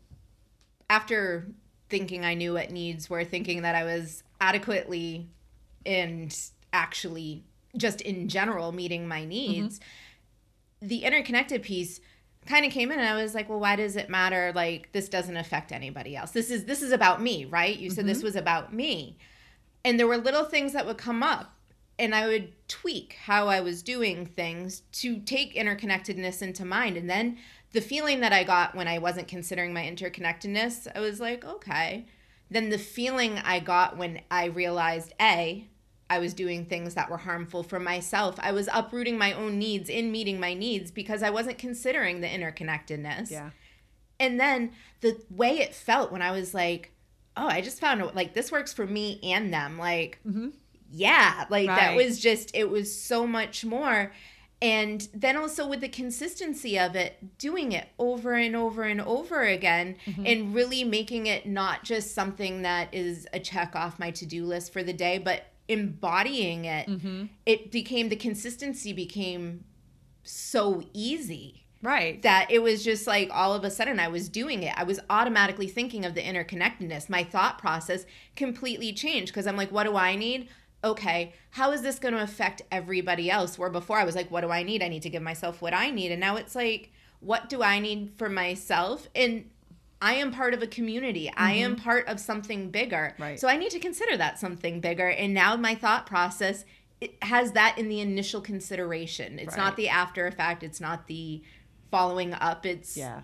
[0.90, 1.46] after
[1.88, 5.28] thinking I knew what needs were, thinking that I was adequately
[5.86, 6.36] and
[6.72, 7.44] actually
[7.76, 10.88] just in general meeting my needs, mm-hmm.
[10.88, 12.00] the interconnected piece
[12.46, 14.52] kind of came in and I was like, well, why does it matter?
[14.54, 16.32] Like this doesn't affect anybody else.
[16.32, 17.78] This is this is about me, right?
[17.78, 18.26] You said this mm-hmm.
[18.26, 19.16] was about me.
[19.84, 21.54] And there were little things that would come up
[21.98, 26.96] and I would tweak how I was doing things to take interconnectedness into mind.
[26.96, 27.38] And then
[27.72, 32.06] the feeling that I got when I wasn't considering my interconnectedness, I was like, okay.
[32.50, 35.68] Then the feeling I got when I realized A,
[36.10, 38.36] I was doing things that were harmful for myself.
[38.38, 42.28] I was uprooting my own needs in meeting my needs because I wasn't considering the
[42.28, 43.30] interconnectedness.
[43.30, 43.50] Yeah.
[44.20, 46.92] And then the way it felt when I was like,
[47.36, 49.78] oh, I just found like this works for me and them.
[49.78, 50.48] Like, mm-hmm.
[50.90, 54.12] yeah, like that was just, it was so much more.
[54.62, 59.42] And then also with the consistency of it, doing it over and over and over
[59.42, 60.24] again, mm-hmm.
[60.24, 64.46] and really making it not just something that is a check off my to do
[64.46, 67.24] list for the day, but embodying it, mm-hmm.
[67.44, 69.64] it became the consistency became
[70.22, 74.62] so easy right that it was just like all of a sudden I was doing
[74.62, 74.74] it.
[74.76, 77.08] I was automatically thinking of the interconnectedness.
[77.08, 80.48] My thought process completely changed because I'm like, what do I need?
[80.82, 83.58] Okay, how is this going to affect everybody else?
[83.58, 84.82] Where before I was like, what do I need?
[84.82, 86.10] I need to give myself what I need.
[86.12, 89.08] And now it's like, what do I need for myself?
[89.14, 89.48] And
[90.02, 91.32] I am part of a community.
[91.34, 91.84] I am mm-hmm.
[91.84, 93.14] part of something bigger.
[93.18, 93.40] Right.
[93.40, 95.08] So I need to consider that something bigger.
[95.08, 96.66] And now my thought process
[97.00, 99.38] it has that in the initial consideration.
[99.38, 99.64] It's Right.
[99.64, 100.62] not the after effect.
[100.62, 101.42] It's not the
[101.94, 102.66] following up.
[102.66, 103.20] It's yeah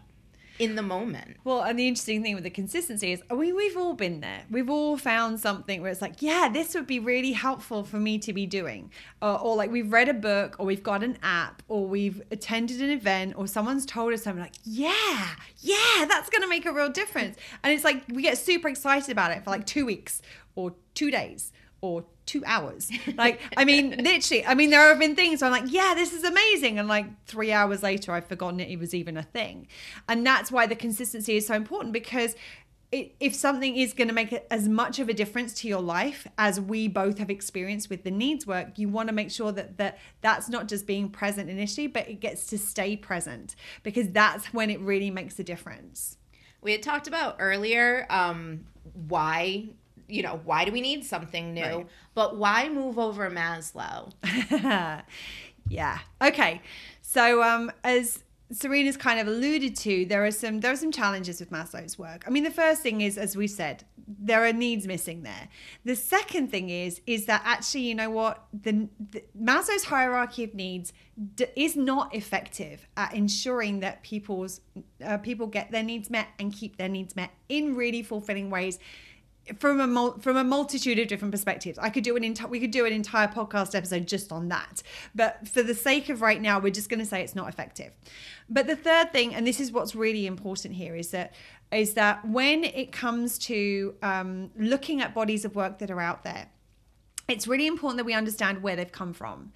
[0.60, 1.38] in the moment.
[1.42, 4.42] Well, and the interesting thing with the consistency is, we we've all been there.
[4.50, 8.18] We've all found something where it's like, yeah, this would be really helpful for me
[8.18, 11.62] to be doing, or, or like we've read a book, or we've got an app,
[11.68, 15.28] or we've attended an event, or someone's told us something like, yeah,
[15.60, 17.38] yeah, that's going to make a real difference.
[17.64, 20.20] And it's like we get super excited about it for like two weeks,
[20.54, 22.90] or two days, or two hours.
[23.16, 26.12] Like, I mean, literally, I mean, there have been things where I'm like, yeah, this
[26.12, 26.78] is amazing.
[26.78, 29.66] And like three hours later, I've forgotten it, was even a thing.
[30.08, 32.36] And that's why the consistency is so important because
[32.92, 36.26] it, if something is going to make as much of a difference to your life
[36.38, 39.76] as we both have experienced with the needs work, you want to make sure that,
[39.78, 44.52] that that's not just being present initially, but it gets to stay present because that's
[44.52, 46.16] when it really makes a difference.
[46.62, 48.66] We had talked about earlier um,
[49.08, 49.70] why,
[50.10, 51.62] you know, why do we need something new?
[51.62, 51.86] Right.
[52.14, 54.12] But why move over Maslow?
[55.68, 55.98] yeah.
[56.22, 56.60] Okay.
[57.02, 61.38] So um as Serena's kind of alluded to, there are some there are some challenges
[61.38, 62.24] with Maslow's work.
[62.26, 63.84] I mean, the first thing is, as we said,
[64.18, 65.48] there are needs missing there.
[65.84, 70.54] The second thing is, is that actually, you know what, the, the Maslow's hierarchy of
[70.54, 70.92] needs
[71.36, 74.60] d- is not effective at ensuring that people's
[75.04, 78.80] uh, people get their needs met and keep their needs met in really fulfilling ways
[79.58, 81.78] from a mul- from a multitude of different perspectives.
[81.78, 84.82] I could do an entire we could do an entire podcast episode just on that.
[85.14, 87.92] But for the sake of right now, we're just going to say it's not effective.
[88.48, 91.34] But the third thing, and this is what's really important here, is that
[91.72, 96.24] is that when it comes to um, looking at bodies of work that are out
[96.24, 96.48] there,
[97.30, 99.52] it's really important that we understand where they've come from.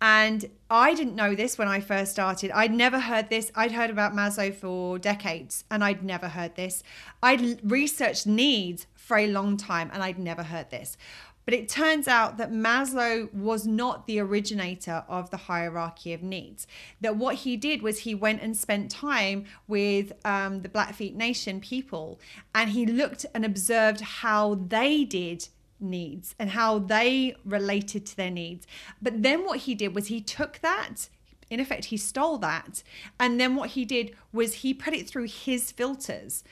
[0.00, 2.50] And I didn't know this when I first started.
[2.52, 3.52] I'd never heard this.
[3.54, 6.82] I'd heard about Maslow for decades and I'd never heard this.
[7.22, 10.98] I'd researched needs for a long time and I'd never heard this.
[11.46, 16.66] But it turns out that Maslow was not the originator of the hierarchy of needs.
[17.00, 21.58] That what he did was he went and spent time with um, the Blackfeet Nation
[21.58, 22.20] people
[22.54, 25.48] and he looked and observed how they did
[25.80, 28.66] needs and how they related to their needs.
[29.00, 31.08] But then what he did was he took that
[31.50, 32.82] in effect, he stole that.
[33.18, 36.44] And then what he did was he put it through his filters.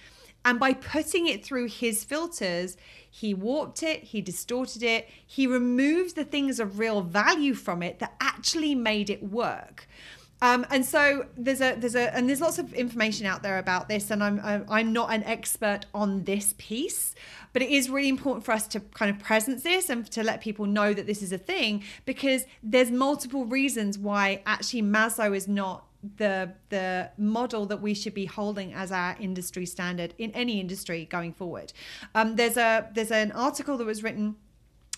[0.46, 2.76] And by putting it through his filters,
[3.10, 7.98] he warped it, he distorted it, he removed the things of real value from it
[7.98, 9.88] that actually made it work.
[10.40, 13.88] Um, and so there's a there's a and there's lots of information out there about
[13.88, 17.14] this, and I'm I'm not an expert on this piece,
[17.52, 20.42] but it is really important for us to kind of presence this and to let
[20.42, 25.48] people know that this is a thing because there's multiple reasons why actually Maslow is
[25.48, 25.85] not
[26.16, 31.06] the the model that we should be holding as our industry standard in any industry
[31.06, 31.72] going forward.
[32.14, 34.36] Um, there's a there's an article that was written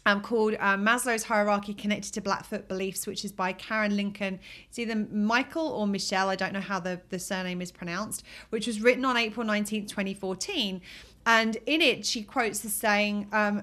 [0.09, 4.41] um, called uh, Maslow's Hierarchy Connected to Blackfoot Beliefs, which is by Karen Lincoln.
[4.69, 8.67] It's either Michael or Michelle, I don't know how the, the surname is pronounced, which
[8.67, 10.81] was written on April 19th, 2014.
[11.29, 13.63] And in it, she quotes the saying um,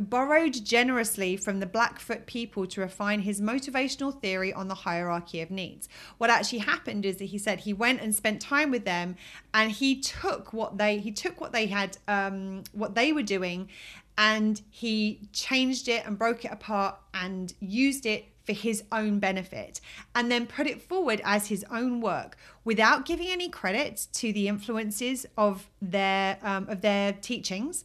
[0.00, 5.48] borrowed generously from the Blackfoot people to refine his motivational theory on the hierarchy of
[5.48, 5.88] needs.
[6.18, 9.14] What actually happened is that he said he went and spent time with them,
[9.54, 13.68] and he took what they he took what they had um, what they were doing,
[14.16, 19.78] and he changed it and broke it apart and used it for his own benefit
[20.14, 22.34] and then put it forward as his own work
[22.64, 27.84] without giving any credit to the influences of their um, of their teachings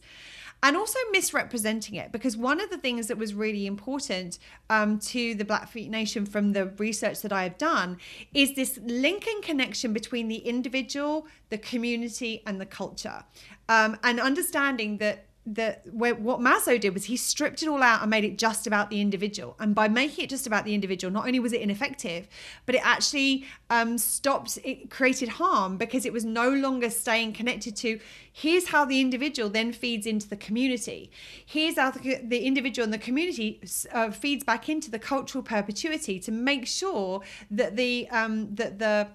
[0.62, 2.10] and also misrepresenting it.
[2.12, 4.38] Because one of the things that was really important
[4.70, 7.98] um, to the Blackfeet Nation from the research that I have done
[8.32, 13.22] is this link and connection between the individual, the community, and the culture,
[13.68, 18.10] um, and understanding that that what Maslow did was he stripped it all out and
[18.10, 19.56] made it just about the individual.
[19.58, 22.28] And by making it just about the individual, not only was it ineffective,
[22.64, 27.76] but it actually um, stopped, it created harm because it was no longer staying connected
[27.76, 28.00] to
[28.32, 31.10] here's how the individual then feeds into the community.
[31.44, 33.60] Here's how the, the individual and the community
[33.92, 37.20] uh, feeds back into the cultural perpetuity to make sure
[37.50, 39.08] that the um, that the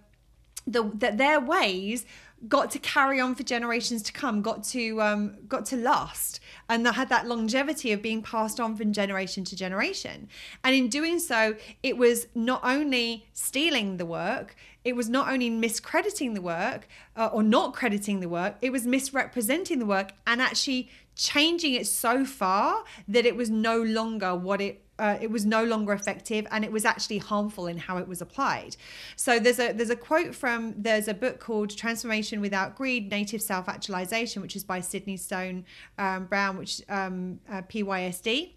[0.65, 2.05] the that their ways
[2.47, 6.85] got to carry on for generations to come got to um, got to last and
[6.85, 10.29] that had that longevity of being passed on from generation to generation.
[10.63, 15.49] And in doing so it was not only stealing the work it was not only
[15.49, 16.87] miscrediting the work
[17.17, 21.85] uh, or not crediting the work it was misrepresenting the work and actually changing it
[21.85, 26.45] so far that it was no longer what it uh, it was no longer effective
[26.51, 28.75] and it was actually harmful in how it was applied.
[29.15, 33.41] So there's a there's a quote from there's a book called Transformation Without Greed: Native
[33.41, 35.65] Self-Actualization, which is by Sidney Stone
[35.97, 38.53] um, Brown, which um, uh, PYSD.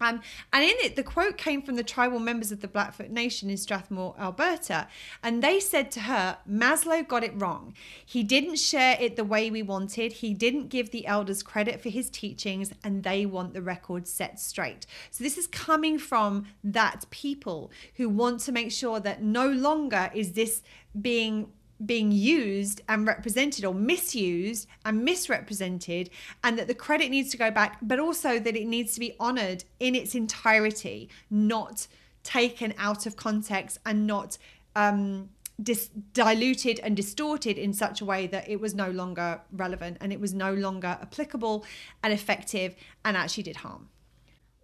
[0.00, 0.20] Um,
[0.52, 3.56] and in it, the quote came from the tribal members of the Blackfoot Nation in
[3.56, 4.88] Strathmore, Alberta.
[5.22, 7.74] And they said to her, Maslow got it wrong.
[8.04, 10.12] He didn't share it the way we wanted.
[10.14, 14.38] He didn't give the elders credit for his teachings, and they want the record set
[14.38, 14.86] straight.
[15.10, 20.10] So this is coming from that people who want to make sure that no longer
[20.14, 20.62] is this
[21.00, 21.48] being
[21.84, 26.08] being used and represented or misused and misrepresented
[26.42, 29.14] and that the credit needs to go back but also that it needs to be
[29.20, 31.86] honored in its entirety not
[32.22, 34.38] taken out of context and not
[34.74, 35.28] um,
[35.62, 40.12] dis- diluted and distorted in such a way that it was no longer relevant and
[40.12, 41.64] it was no longer applicable
[42.02, 42.74] and effective
[43.04, 43.88] and actually did harm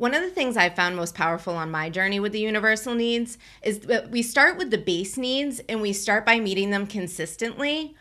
[0.02, 3.38] one of the things I found most powerful on my journey with the universal needs
[3.62, 7.94] is that we start with the base needs and we start by meeting them consistently,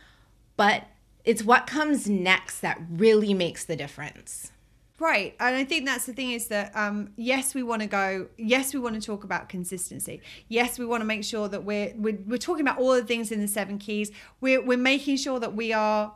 [0.58, 0.86] but
[1.26, 4.52] it's what comes next that really makes the difference.
[4.98, 5.36] Right.
[5.40, 8.74] And I think that's the thing is that, um, yes, we want to go, yes,
[8.74, 10.22] we want to talk about consistency.
[10.48, 13.32] Yes, we want to make sure that we're, we're, we're talking about all the things
[13.32, 14.10] in the seven keys.
[14.40, 16.16] We're, we're making sure that we are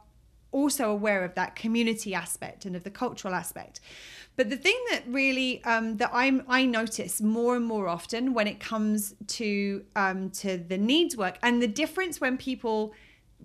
[0.51, 3.81] also aware of that community aspect and of the cultural aspect.
[4.37, 8.47] But the thing that really um, that I'm I notice more and more often when
[8.47, 12.93] it comes to um, to the needs work and the difference when people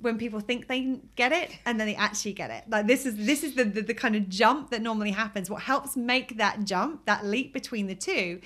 [0.00, 2.64] when people think they get it and then they actually get it.
[2.68, 5.48] Like this is this is the, the, the kind of jump that normally happens.
[5.48, 8.40] What helps make that jump that leap between the two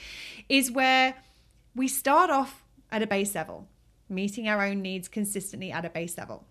[0.49, 1.15] is where
[1.75, 3.69] we start off at a base level
[4.09, 6.47] meeting our own needs consistently at a base level.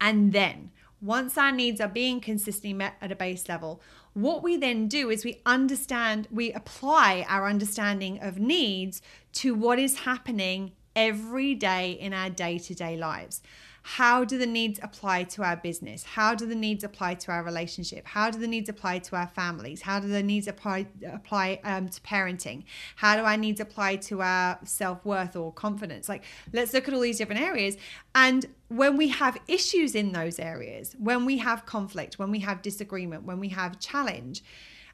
[0.00, 0.70] And then
[1.02, 3.80] once our needs are being consistently met at a base level
[4.14, 9.02] what we then do is we understand, we apply our understanding of needs
[9.34, 13.40] to what is happening every day in our day to day lives.
[13.82, 16.04] how do the needs apply to our business?
[16.04, 18.06] How do the needs apply to our relationship?
[18.06, 19.80] How do the needs apply to our families?
[19.80, 22.64] How do the needs apply apply um, to parenting?
[22.96, 26.10] How do our needs apply to our self worth or confidence?
[26.10, 27.78] Like, let's look at all these different areas.
[28.14, 32.62] And when we have issues in those areas, when we have conflict, when we have
[32.62, 34.44] disagreement, when we have challenge,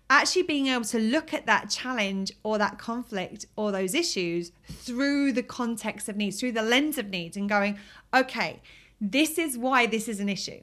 [0.08, 5.30] actually being able to look at that challenge or that conflict or those issues through
[5.30, 7.78] the context of needs, through the lens of needs, and going,
[8.14, 8.62] okay,
[8.98, 10.62] this is why this is an issue.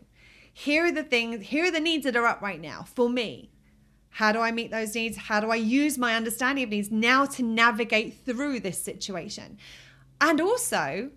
[0.51, 3.51] Here are the things, here are the needs that are up right now for me.
[4.09, 5.17] How do I meet those needs?
[5.17, 9.59] How do I use my understanding of needs now to navigate through this situation?
[10.19, 11.11] And also,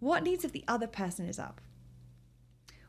[0.00, 1.60] what needs of the other person is up?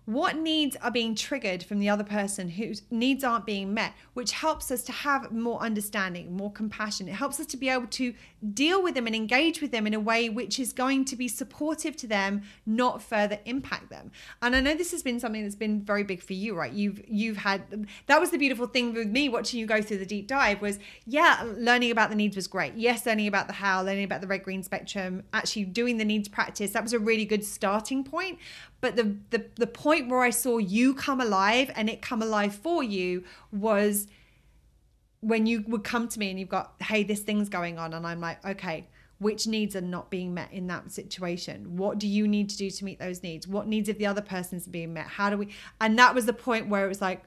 [0.10, 4.32] What needs are being triggered from the other person whose needs aren't being met, which
[4.32, 7.08] helps us to have more understanding, more compassion.
[7.08, 8.16] It helps us to be able to
[8.56, 11.28] deal with them and engage with them in a way which is going to be
[11.28, 14.10] supportive to them, not further impact them.
[14.42, 16.74] And I know this has been something that's been very big for you, right?
[16.74, 20.08] You've you've had that was the beautiful thing with me watching you go through the
[20.08, 22.74] deep dive was yeah, learning about the needs was great.
[22.74, 26.28] Yes, learning about the how, learning about the red green spectrum, actually doing the needs
[26.28, 28.40] practice, that was a really good starting point.
[28.82, 32.56] But the, the the point where I saw you come alive and it come alive
[32.56, 34.08] for you was
[35.22, 38.08] when you would come to me and you've got, hey, this thing's going on, and
[38.08, 38.88] I'm like, okay,
[39.20, 41.76] which needs are not being met in that situation?
[41.76, 43.48] What do you need to do to meet those needs?
[43.48, 45.08] What needs of the other person's being met?
[45.08, 45.50] How do we?
[45.82, 47.24] And that was the point where it was like,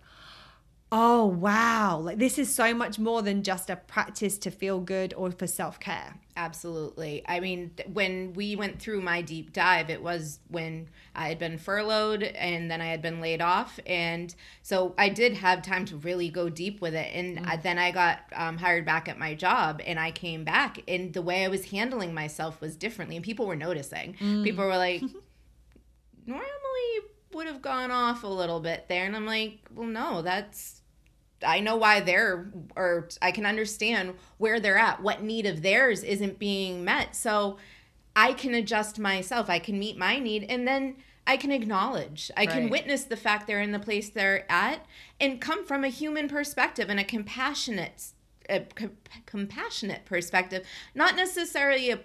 [0.92, 1.98] oh wow.
[1.98, 5.46] Like this is so much more than just a practice to feel good or for
[5.46, 6.14] self-care.
[6.36, 7.22] Absolutely.
[7.26, 11.58] I mean when we went through my deep dive it was when i had been
[11.58, 13.80] furloughed and then i had been laid off.
[13.86, 17.10] And so i did have time to really go deep with it.
[17.14, 17.62] And mm.
[17.62, 21.22] then i got um, hired back at my job and i came back and the
[21.22, 24.14] way i was handling myself was differently and people were noticing.
[24.20, 24.44] Mm.
[24.44, 25.02] people were like
[26.26, 26.44] normally
[27.32, 29.06] would have gone off a little bit there.
[29.06, 30.81] And i'm like well no that's
[31.44, 36.02] I know why they're, or I can understand where they're at, what need of theirs
[36.02, 37.14] isn't being met.
[37.16, 37.58] So
[38.14, 39.48] I can adjust myself.
[39.48, 42.30] I can meet my need and then I can acknowledge.
[42.36, 42.50] I right.
[42.50, 44.84] can witness the fact they're in the place they're at
[45.20, 48.12] and come from a human perspective and a compassionate
[48.50, 48.66] a
[49.24, 50.66] compassionate perspective,
[50.96, 52.00] not necessarily a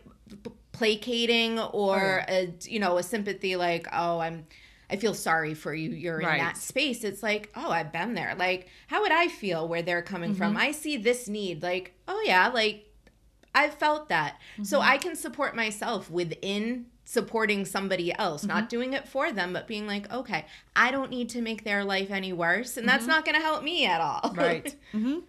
[0.71, 4.45] placating or oh, a you know, a sympathy like, "Oh, I'm
[4.89, 5.89] I feel sorry for you.
[5.89, 6.39] You're right.
[6.39, 7.03] in that space.
[7.03, 8.35] It's like, oh, I've been there.
[8.38, 10.38] Like, how would I feel where they're coming mm-hmm.
[10.38, 10.57] from?
[10.57, 11.61] I see this need.
[11.61, 12.85] Like, oh, yeah, like
[13.53, 14.38] I've felt that.
[14.53, 14.63] Mm-hmm.
[14.63, 18.49] So I can support myself within supporting somebody else, mm-hmm.
[18.49, 21.85] not doing it for them, but being like, okay, I don't need to make their
[21.85, 22.75] life any worse.
[22.75, 23.11] And that's mm-hmm.
[23.11, 24.33] not going to help me at all.
[24.35, 24.75] right.
[24.93, 25.19] Mm-hmm.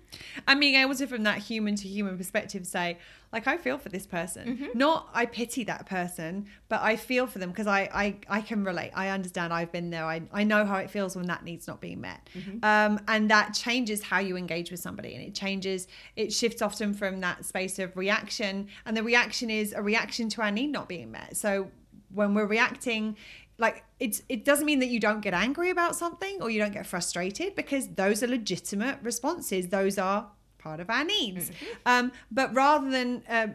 [0.46, 2.98] And being able to, from that human to human perspective, say,
[3.32, 4.56] like I feel for this person.
[4.56, 4.78] Mm-hmm.
[4.78, 8.64] Not I pity that person, but I feel for them because I, I I can
[8.64, 8.92] relate.
[8.94, 9.52] I understand.
[9.52, 10.04] I've been there.
[10.04, 12.28] I, I know how it feels when that needs not being met.
[12.34, 12.58] Mm-hmm.
[12.62, 15.88] Um, and that changes how you engage with somebody, and it changes.
[16.16, 20.42] It shifts often from that space of reaction, and the reaction is a reaction to
[20.42, 21.36] our need not being met.
[21.36, 21.70] So
[22.10, 23.16] when we're reacting
[23.58, 26.72] like it's it doesn't mean that you don't get angry about something or you don't
[26.72, 30.30] get frustrated because those are legitimate responses those are
[30.68, 31.50] part of our needs.
[31.50, 31.66] Mm-hmm.
[31.86, 33.48] Um, but rather than uh,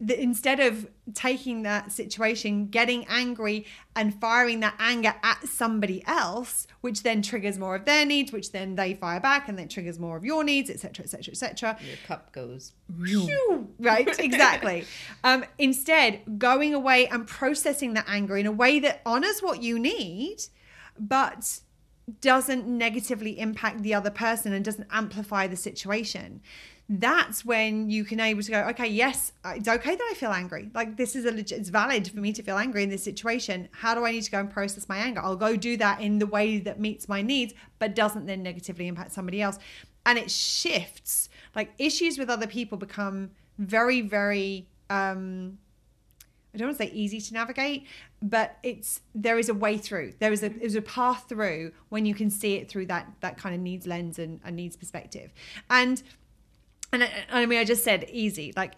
[0.00, 3.66] the, instead of taking that situation, getting angry
[3.96, 8.52] and firing that anger at somebody else, which then triggers more of their needs, which
[8.52, 11.78] then they fire back and then triggers more of your needs, etc., etc., etc.
[11.84, 12.72] Your cup goes
[13.80, 14.84] right, exactly.
[15.24, 19.78] um, instead, going away and processing that anger in a way that honors what you
[19.78, 20.36] need,
[20.98, 21.60] but
[22.20, 26.40] doesn't negatively impact the other person and doesn't amplify the situation.
[26.88, 30.70] That's when you can able to go okay yes it's okay that i feel angry.
[30.74, 33.68] Like this is a legit it's valid for me to feel angry in this situation.
[33.72, 35.20] How do i need to go and process my anger?
[35.22, 38.86] I'll go do that in the way that meets my needs but doesn't then negatively
[38.86, 39.58] impact somebody else.
[40.06, 41.28] And it shifts.
[41.54, 45.58] Like issues with other people become very very um
[46.54, 47.86] I don't want to say easy to navigate,
[48.20, 50.14] but it's there is a way through.
[50.18, 53.36] There is a there's a path through when you can see it through that that
[53.36, 55.32] kind of needs lens and, and needs perspective.
[55.70, 56.02] And
[56.92, 58.52] and I, I mean, I just said easy.
[58.56, 58.74] Like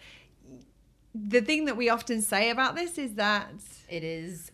[1.13, 3.51] the thing that we often say about this is that
[3.89, 4.51] it is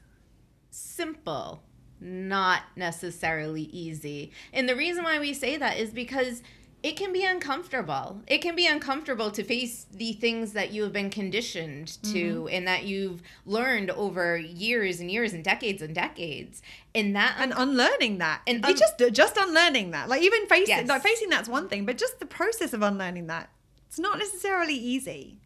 [0.72, 1.62] simple,
[2.00, 4.32] not necessarily easy.
[4.54, 6.42] And the reason why we say that is because
[6.88, 8.22] it can be uncomfortable.
[8.28, 12.48] It can be uncomfortable to face the things that you have been conditioned to mm-hmm.
[12.50, 16.62] and that you've learned over years and years and decades and decades.
[16.96, 18.42] And that and unlearning that.
[18.48, 20.08] And un- just just unlearning that.
[20.08, 20.88] Like even facing yes.
[20.88, 23.50] like facing that's one thing, but just the process of unlearning that.
[23.90, 25.42] It's not necessarily easy.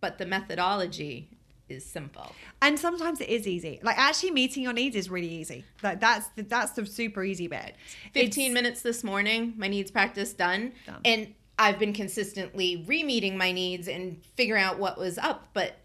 [0.00, 1.28] But the methodology
[1.68, 2.34] is simple.
[2.62, 3.80] And sometimes it is easy.
[3.82, 5.64] Like actually meeting your needs is really easy.
[5.82, 7.74] Like that's the, that's the super easy bit.
[8.14, 10.72] 15 It's- minutes this morning, my needs practice done.
[10.86, 11.00] Done.
[11.04, 15.76] And I've been consistently re-meeting my needs and figuring out what was up, but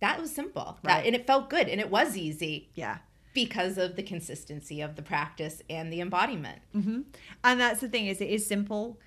[0.00, 0.78] that was simple.
[0.82, 1.06] That, Right.
[1.06, 2.98] and it felt good and it was easy Yeah.
[3.34, 6.60] because of the consistency of the practice and the embodiment.
[6.76, 7.00] Mm-hmm.
[7.42, 8.98] And that's the thing is it is simple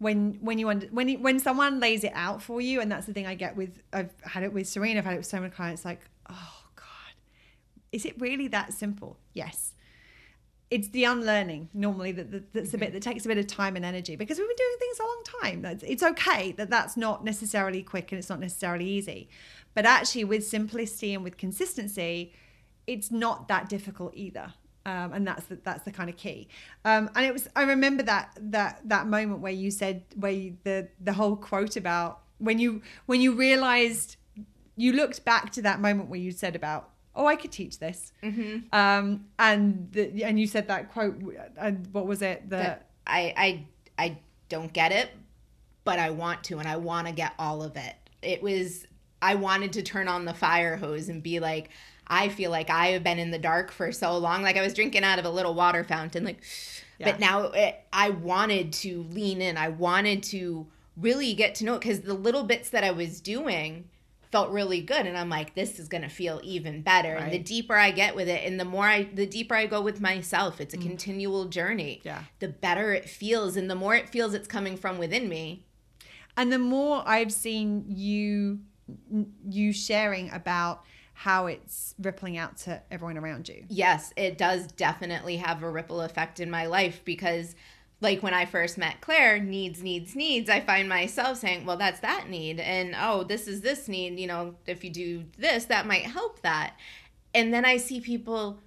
[0.00, 3.12] when when you under, when when someone lays it out for you and that's the
[3.12, 5.50] thing I get with I've had it with Serena I've had it with so many
[5.50, 7.14] clients like oh god.
[7.92, 9.18] Is it really that simple?
[9.34, 9.74] Yes.
[10.70, 12.94] It's the unlearning normally that, that that's the bit mm-hmm.
[12.94, 15.22] that takes a bit of time and energy because we've been doing things a long
[15.42, 15.62] time.
[15.62, 19.28] That's it's okay that that's not necessarily quick and it's not necessarily easy.
[19.74, 22.32] But actually with simplicity and with consistency
[22.86, 24.54] it's not that difficult either
[24.86, 26.48] um, and that's the, that's the kind of key
[26.84, 30.56] um, and it was i remember that that that moment where you said where you,
[30.64, 34.16] the the whole quote about when you when you realized
[34.76, 38.12] you looked back to that moment where you said about oh i could teach this
[38.22, 38.74] Mm-hmm.
[38.74, 41.16] um, and the, and you said that quote
[41.56, 44.18] and what was it That I, I, I
[44.48, 45.10] don't get it,
[45.84, 47.94] but I want to, and I want to get all of it.
[48.22, 48.86] It was,
[49.20, 51.70] I wanted to turn on the fire hose and be like,
[52.10, 54.42] I feel like I have been in the dark for so long.
[54.42, 56.42] Like I was drinking out of a little water fountain, like,
[56.98, 57.12] Yeah.
[57.12, 59.56] but now it, I wanted to lean in.
[59.56, 63.20] I wanted to really get to know it because the little bits that I was
[63.20, 63.84] doing
[64.32, 67.38] felt really good and i'm like this is going to feel even better and the
[67.40, 70.60] deeper i get with it and the more i the deeper i go with myself
[70.60, 72.04] it's a continual journey Mm.
[72.04, 72.22] Yeah.
[72.38, 75.64] the better it feels and the more it feels it's coming from within me
[76.36, 78.60] and the more i've seen you
[79.48, 80.84] you sharing about
[81.20, 83.62] how it's rippling out to everyone around you.
[83.68, 87.54] Yes it does definitely have a ripple effect in my life because
[88.00, 92.00] like when i first met claire needs needs needs i find myself saying well that's
[92.00, 95.86] that need and oh this is this need you know if you do this that
[95.86, 96.72] might help that.
[97.34, 98.58] And then i see people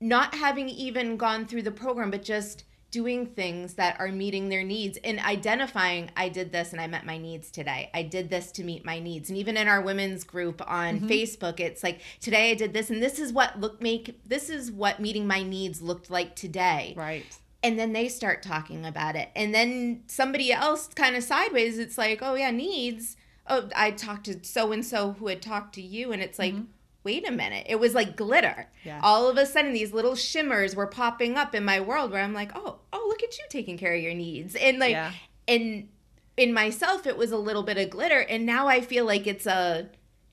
[0.00, 4.62] not having even gone through the program but just doing things that are meeting their
[4.62, 7.90] needs and identifying I did this and I met my needs today.
[7.94, 9.30] I did this to meet my needs.
[9.30, 11.08] And even in our women's group on mm-hmm.
[11.08, 14.70] Facebook, it's like today I did this and this is what look make this is
[14.70, 16.92] what meeting my needs looked like today.
[16.96, 17.24] right
[17.62, 19.30] And then they start talking about it.
[19.34, 23.16] And then somebody else kind of sideways it's like, "Oh yeah, needs.
[23.46, 26.54] Oh, I talked to so and so who had talked to you and it's like
[26.54, 26.64] mm-hmm.
[27.04, 27.66] Wait a minute.
[27.68, 28.68] It was like glitter.
[28.84, 29.00] Yeah.
[29.02, 32.32] All of a sudden these little shimmers were popping up in my world where I'm
[32.34, 35.12] like, "Oh, oh, look at you taking care of your needs." And like Yeah.
[35.48, 35.88] and
[36.36, 39.44] in myself it was a little bit of glitter and now I feel like it's
[39.46, 39.88] a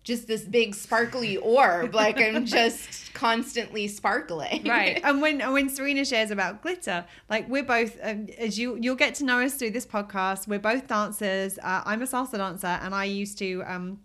[0.05, 4.63] just this big sparkly orb like I'm just constantly sparkling.
[4.63, 8.95] right and when when serena shares about glitter like we're both um, as you you'll
[8.95, 12.67] get to know us through this podcast we're both dancers uh, i'm a salsa dancer
[12.81, 13.99] and i used to um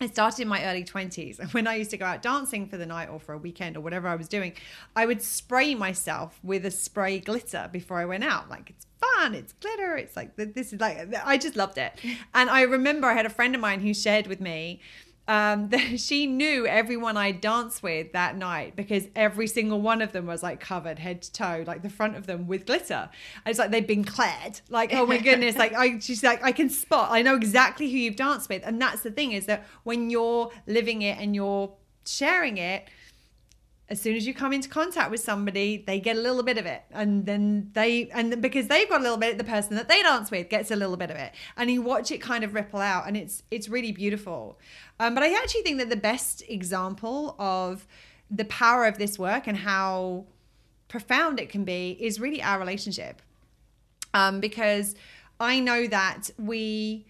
[0.00, 1.38] I started in my early 20s.
[1.38, 3.76] And when I used to go out dancing for the night or for a weekend
[3.76, 4.52] or whatever I was doing,
[4.94, 8.48] I would spray myself with a spray glitter before I went out.
[8.48, 11.92] Like, it's fun, it's glitter, it's like, this is like, I just loved it.
[12.34, 14.80] And I remember I had a friend of mine who shared with me
[15.28, 20.12] um, that she knew everyone I danced with that night because every single one of
[20.12, 23.08] them was like covered head to toe, like the front of them with glitter.
[23.44, 24.60] And it's like they've been clad.
[24.68, 27.98] Like, oh my goodness, like I she's like, I can spot, I know exactly who
[27.98, 28.62] you've danced with.
[28.64, 31.72] And that's the thing is that when you're living it and you're
[32.06, 32.88] sharing it,
[33.90, 36.66] as soon as you come into contact with somebody, they get a little bit of
[36.66, 40.02] it, and then they and because they've got a little bit, the person that they
[40.02, 42.80] dance with gets a little bit of it, and you watch it kind of ripple
[42.80, 44.58] out, and it's it's really beautiful.
[45.00, 47.86] Um, but I actually think that the best example of
[48.30, 50.26] the power of this work and how
[50.88, 53.22] profound it can be is really our relationship,
[54.12, 54.94] um, because
[55.40, 57.06] I know that we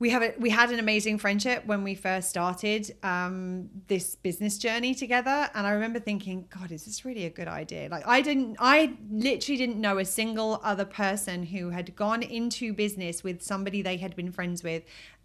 [0.00, 4.56] we have a, we had an amazing friendship when we first started um, this business
[4.56, 5.48] journey together.
[5.54, 7.88] And i remember thinking god is this really a good idea?
[7.90, 12.72] Like i didn't i literally didn't know a single other person who had gone into
[12.72, 14.82] business with somebody they had been friends with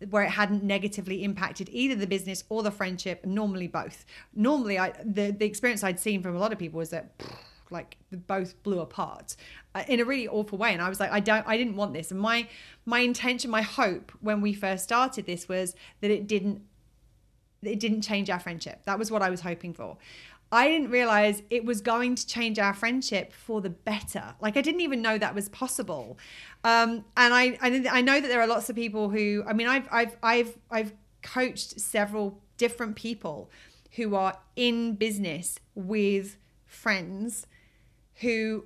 [0.09, 3.25] where it hadn't negatively impacted either the business or the friendship.
[3.25, 4.05] Normally both.
[4.35, 7.13] Normally i the, the experience i'd seen from a lot of people was that
[7.71, 9.35] like both blew apart
[9.73, 10.73] uh, in a really awful way.
[10.73, 12.11] And i was like i don't i didn't want this.
[12.11, 12.47] And my
[12.85, 16.61] my intention my hope when we first started this was that it didn't
[17.61, 18.83] it didn't change our friendship.
[18.85, 19.97] That was what i was hoping for.
[20.51, 24.35] I didn't realize it was going to change our friendship for the better.
[24.39, 26.17] Like i didn't even know that was possible.
[26.63, 29.67] Um, and I, I i know that there are lots of people who i mean
[29.67, 33.49] i've i've i've i've coached several different people
[33.95, 37.47] who are in business with friends
[38.15, 38.65] who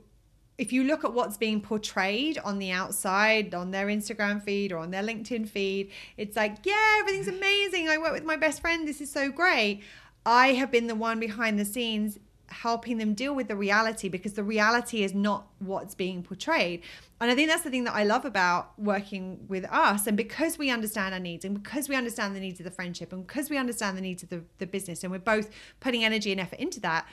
[0.59, 4.77] if you look at what's being portrayed on the outside, on their Instagram feed or
[4.77, 7.87] on their LinkedIn feed, it's like, yeah, everything's amazing.
[7.87, 8.85] I work with my best friend.
[8.85, 9.81] This is so great.
[10.25, 12.19] I have been the one behind the scenes
[12.49, 16.81] helping them deal with the reality because the reality is not what's being portrayed.
[17.21, 20.07] And I think that's the thing that I love about working with us.
[20.07, 23.13] And because we understand our needs and because we understand the needs of the friendship
[23.13, 26.31] and because we understand the needs of the, the business and we're both putting energy
[26.33, 27.07] and effort into that,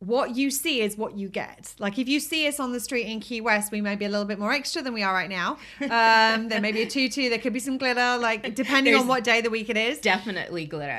[0.00, 1.74] what you see is what you get.
[1.78, 4.08] Like if you see us on the street in Key West, we may be a
[4.08, 5.58] little bit more extra than we are right now.
[5.80, 9.08] Um, there may be a tutu, there could be some glitter, like depending There's on
[9.08, 9.98] what day of the week it is.
[9.98, 10.98] Definitely glitter.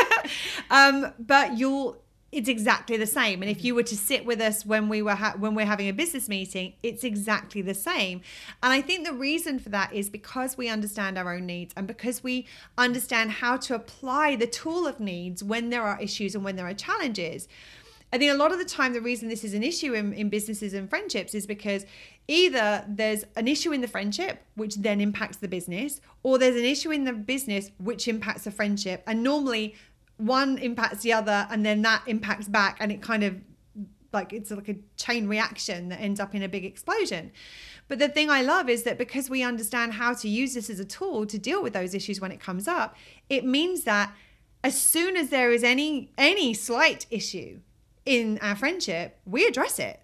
[0.70, 2.00] um, but you'll
[2.30, 5.14] it's exactly the same and if you were to sit with us when we were
[5.14, 8.20] ha- when we're having a business meeting it's exactly the same
[8.62, 11.86] and i think the reason for that is because we understand our own needs and
[11.86, 16.44] because we understand how to apply the tool of needs when there are issues and
[16.44, 17.48] when there are challenges
[18.12, 20.30] I think a lot of the time, the reason this is an issue in, in
[20.30, 21.84] businesses and friendships is because
[22.26, 26.64] either there's an issue in the friendship, which then impacts the business, or there's an
[26.64, 29.02] issue in the business, which impacts the friendship.
[29.06, 29.74] And normally,
[30.16, 33.36] one impacts the other, and then that impacts back, and it kind of
[34.10, 37.30] like it's like a chain reaction that ends up in a big explosion.
[37.88, 40.80] But the thing I love is that because we understand how to use this as
[40.80, 42.96] a tool to deal with those issues when it comes up,
[43.28, 44.14] it means that
[44.64, 47.60] as soon as there is any any slight issue
[48.08, 50.00] in our friendship, we address it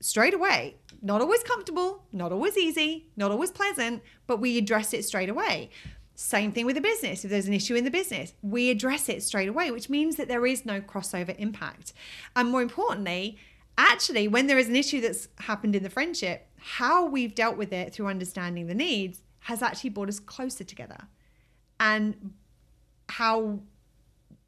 [0.00, 0.76] straight away.
[1.02, 5.68] Not always comfortable, not always easy, not always pleasant, but we address it straight away.
[6.14, 7.24] Same thing with the business.
[7.24, 10.28] If there's an issue in the business, we address it straight away, which means that
[10.28, 11.92] there is no crossover impact.
[12.34, 13.36] And more importantly,
[13.76, 17.70] actually, when there is an issue that's happened in the friendship, how we've dealt with
[17.70, 21.00] it through understanding the needs has actually brought us closer together.
[21.78, 22.32] And
[23.10, 23.60] how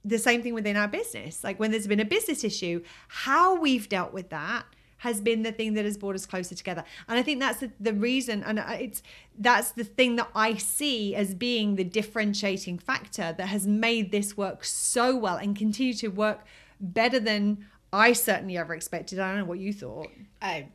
[0.08, 1.44] the same thing within our business.
[1.44, 4.64] Like when there's been a business issue, how we've dealt with that
[4.98, 6.84] has been the thing that has brought us closer together.
[7.08, 9.02] And I think that's the, the reason, and it's
[9.38, 14.36] that's the thing that I see as being the differentiating factor that has made this
[14.36, 16.44] work so well and continue to work
[16.80, 19.18] better than I certainly ever expected.
[19.18, 20.08] I don't know what you thought.
[20.42, 20.68] I,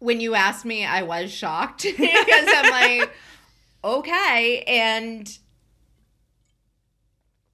[0.00, 3.12] when you asked me, I was shocked because I'm like,
[3.84, 5.38] okay, and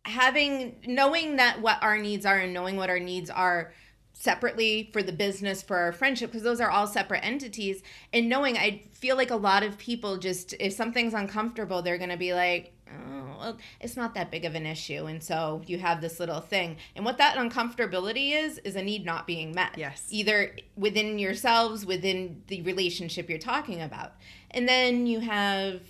[0.09, 3.73] having knowing that what our needs are and knowing what our needs are
[4.13, 7.83] separately for the business for our friendship because those are all separate entities
[8.15, 12.09] and knowing i feel like a lot of people just if something's uncomfortable they're going
[12.09, 15.79] to be like oh well it's not that big of an issue and so you
[15.79, 16.77] have this little thing.
[16.95, 19.77] And what that uncomfortability is is a need not being met.
[19.77, 20.07] Yes.
[20.11, 24.15] either within yourselves within the relationship you're talking about.
[24.51, 25.81] And then you have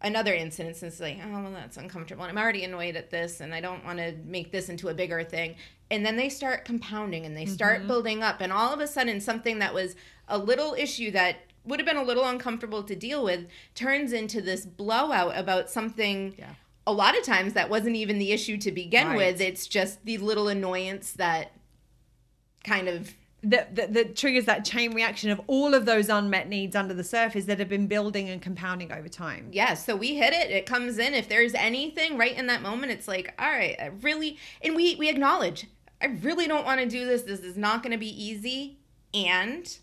[0.00, 2.24] another incident and it's like oh well that's uncomfortable.
[2.24, 4.94] And i'm already annoyed at this and i don't want to make this into a
[4.94, 5.56] bigger thing.
[5.90, 7.88] And then they start compounding and they start mm-hmm.
[7.88, 8.40] building up.
[8.40, 9.96] And all of a sudden something that was
[10.28, 14.40] a little issue that would have been a little uncomfortable to deal with turns into
[14.40, 16.54] this blowout about something Yeah.
[16.86, 19.16] a lot of times that wasn't even the issue to begin Right.
[19.16, 19.40] with.
[19.40, 21.52] It's just the little annoyance that
[22.64, 23.14] kind of
[23.44, 27.04] that, that, that triggers that chain reaction of all of those unmet needs under the
[27.04, 29.48] surface that have been building and compounding over time.
[29.52, 30.50] yeah, so we hit it.
[30.50, 31.14] It comes in.
[31.14, 34.96] If there's anything right in that moment, it's like, all right, I really, and we
[34.96, 35.66] we acknowledge,
[36.02, 37.22] I really don't want to do this.
[37.22, 38.78] This is not going to be easy,
[39.14, 39.78] and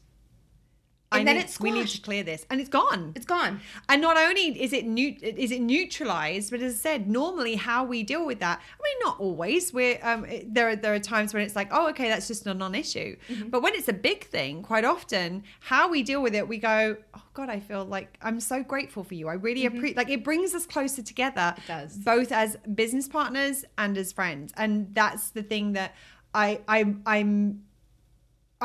[1.15, 3.13] I and then need- it's we need to clear this, and it's gone.
[3.15, 3.59] it's gone.
[3.89, 7.83] And not only is it new, is it neutralized, but as I said, normally how
[7.83, 8.59] we deal with that.
[8.59, 9.73] I mean, not always.
[9.73, 12.53] We're um, there are there are times when it's like, oh, okay, that's just a
[12.53, 13.15] non-issue.
[13.29, 13.49] Mm-hmm.
[13.49, 16.97] But when it's a big thing, quite often, how we deal with it, we go,
[17.15, 19.27] oh God, I feel like I'm so grateful for you.
[19.27, 19.97] I really appreciate.
[19.97, 21.41] Like it brings us closer together.
[21.55, 21.61] Mm-hmm.
[21.61, 21.97] It does.
[21.97, 25.93] both as business partners and as friends, and that's the thing that
[26.33, 27.63] I I I'm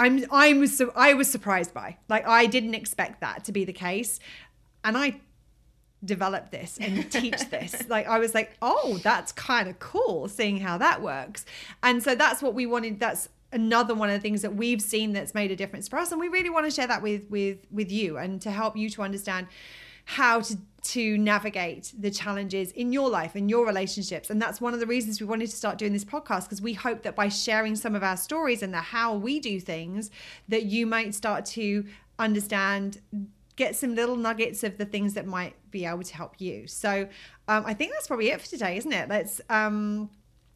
[0.00, 1.98] I'm I was su- I was surprised by.
[2.08, 4.18] Like I didn't expect that to be the case,
[4.82, 5.20] and I
[6.02, 7.82] develop this and teach this.
[7.88, 11.44] Like I was like, oh, that's kind of cool seeing how that works.
[11.82, 12.98] And so that's what we wanted.
[12.98, 16.12] That's another one of the things that we've seen that's made a difference for us,
[16.12, 18.88] and we really want to share that with with with you and to help you
[18.90, 19.48] to understand
[20.04, 24.30] how to to navigate the challenges in your life and your relationships.
[24.30, 26.72] And that's one of the reasons we wanted to start doing this podcast because we
[26.72, 30.10] hope that by sharing some of our stories and the how we do things
[30.48, 31.84] that you might start to
[32.18, 33.00] understand
[33.56, 36.66] get some little nuggets of the things that might be able to help you.
[36.66, 37.08] So
[37.48, 39.08] um, i think that's probably it for today isn't it?
[39.08, 40.08] Let's um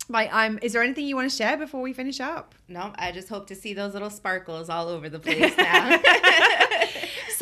[0.08, 2.54] like um is there anything you want to share before we finish up?
[2.68, 6.00] No, I just hope to see those little sparkles all over the place now.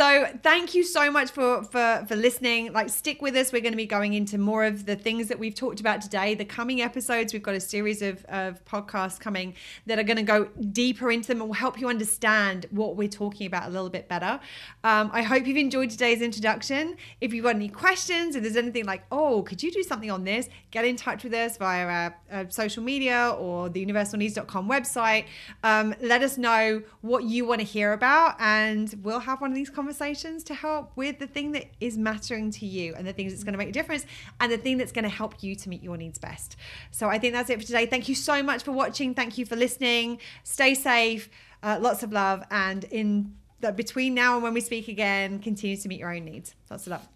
[0.03, 2.73] So thank you so much for for for listening.
[2.73, 3.53] Like stick with us.
[3.53, 6.35] We're going to be going into more of the things that we've talked about today.
[6.35, 9.55] The coming episodes, we've got a series of, of podcasts coming
[9.87, 13.07] that are going to go deeper into them and will help you understand what we're
[13.07, 14.41] talking about a little bit better.
[14.83, 16.97] Um, I hope you've enjoyed today's introduction.
[17.21, 20.25] If you've got any questions, if there's anything like, oh, could you do something on
[20.25, 20.49] this?
[20.73, 25.27] Get in touch with us via our, our social media or the universalneeds.com website.
[25.63, 29.55] Um, let us know what you want to hear about, and we'll have one of
[29.55, 33.31] these conversations to help with the thing that is mattering to you and the things
[33.31, 34.07] that's going to make a difference
[34.41, 36.57] and the thing that's going to help you to meet your needs best.
[36.91, 37.85] So I think that's it for today.
[37.85, 39.15] Thank you so much for watching.
[39.15, 40.19] Thank you for listening.
[40.45, 41.29] Stay safe.
[41.63, 42.43] Uh, lots of love.
[42.51, 46.25] And in the, between now and when we speak again, continue to meet your own
[46.25, 46.55] needs.
[46.71, 47.09] Lots of love.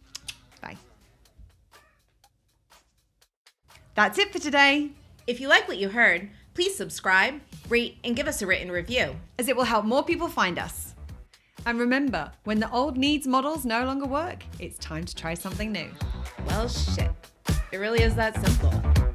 [0.61, 0.77] Bye.
[3.95, 4.91] That's it for today.
[5.27, 9.17] If you like what you heard, please subscribe, rate, and give us a written review.
[9.39, 10.93] As it will help more people find us.
[11.67, 15.73] And remember, when the old needs models no longer work, it's time to try something
[15.73, 15.89] new.
[16.47, 17.11] Well, shit.
[17.73, 19.06] It really is that simple.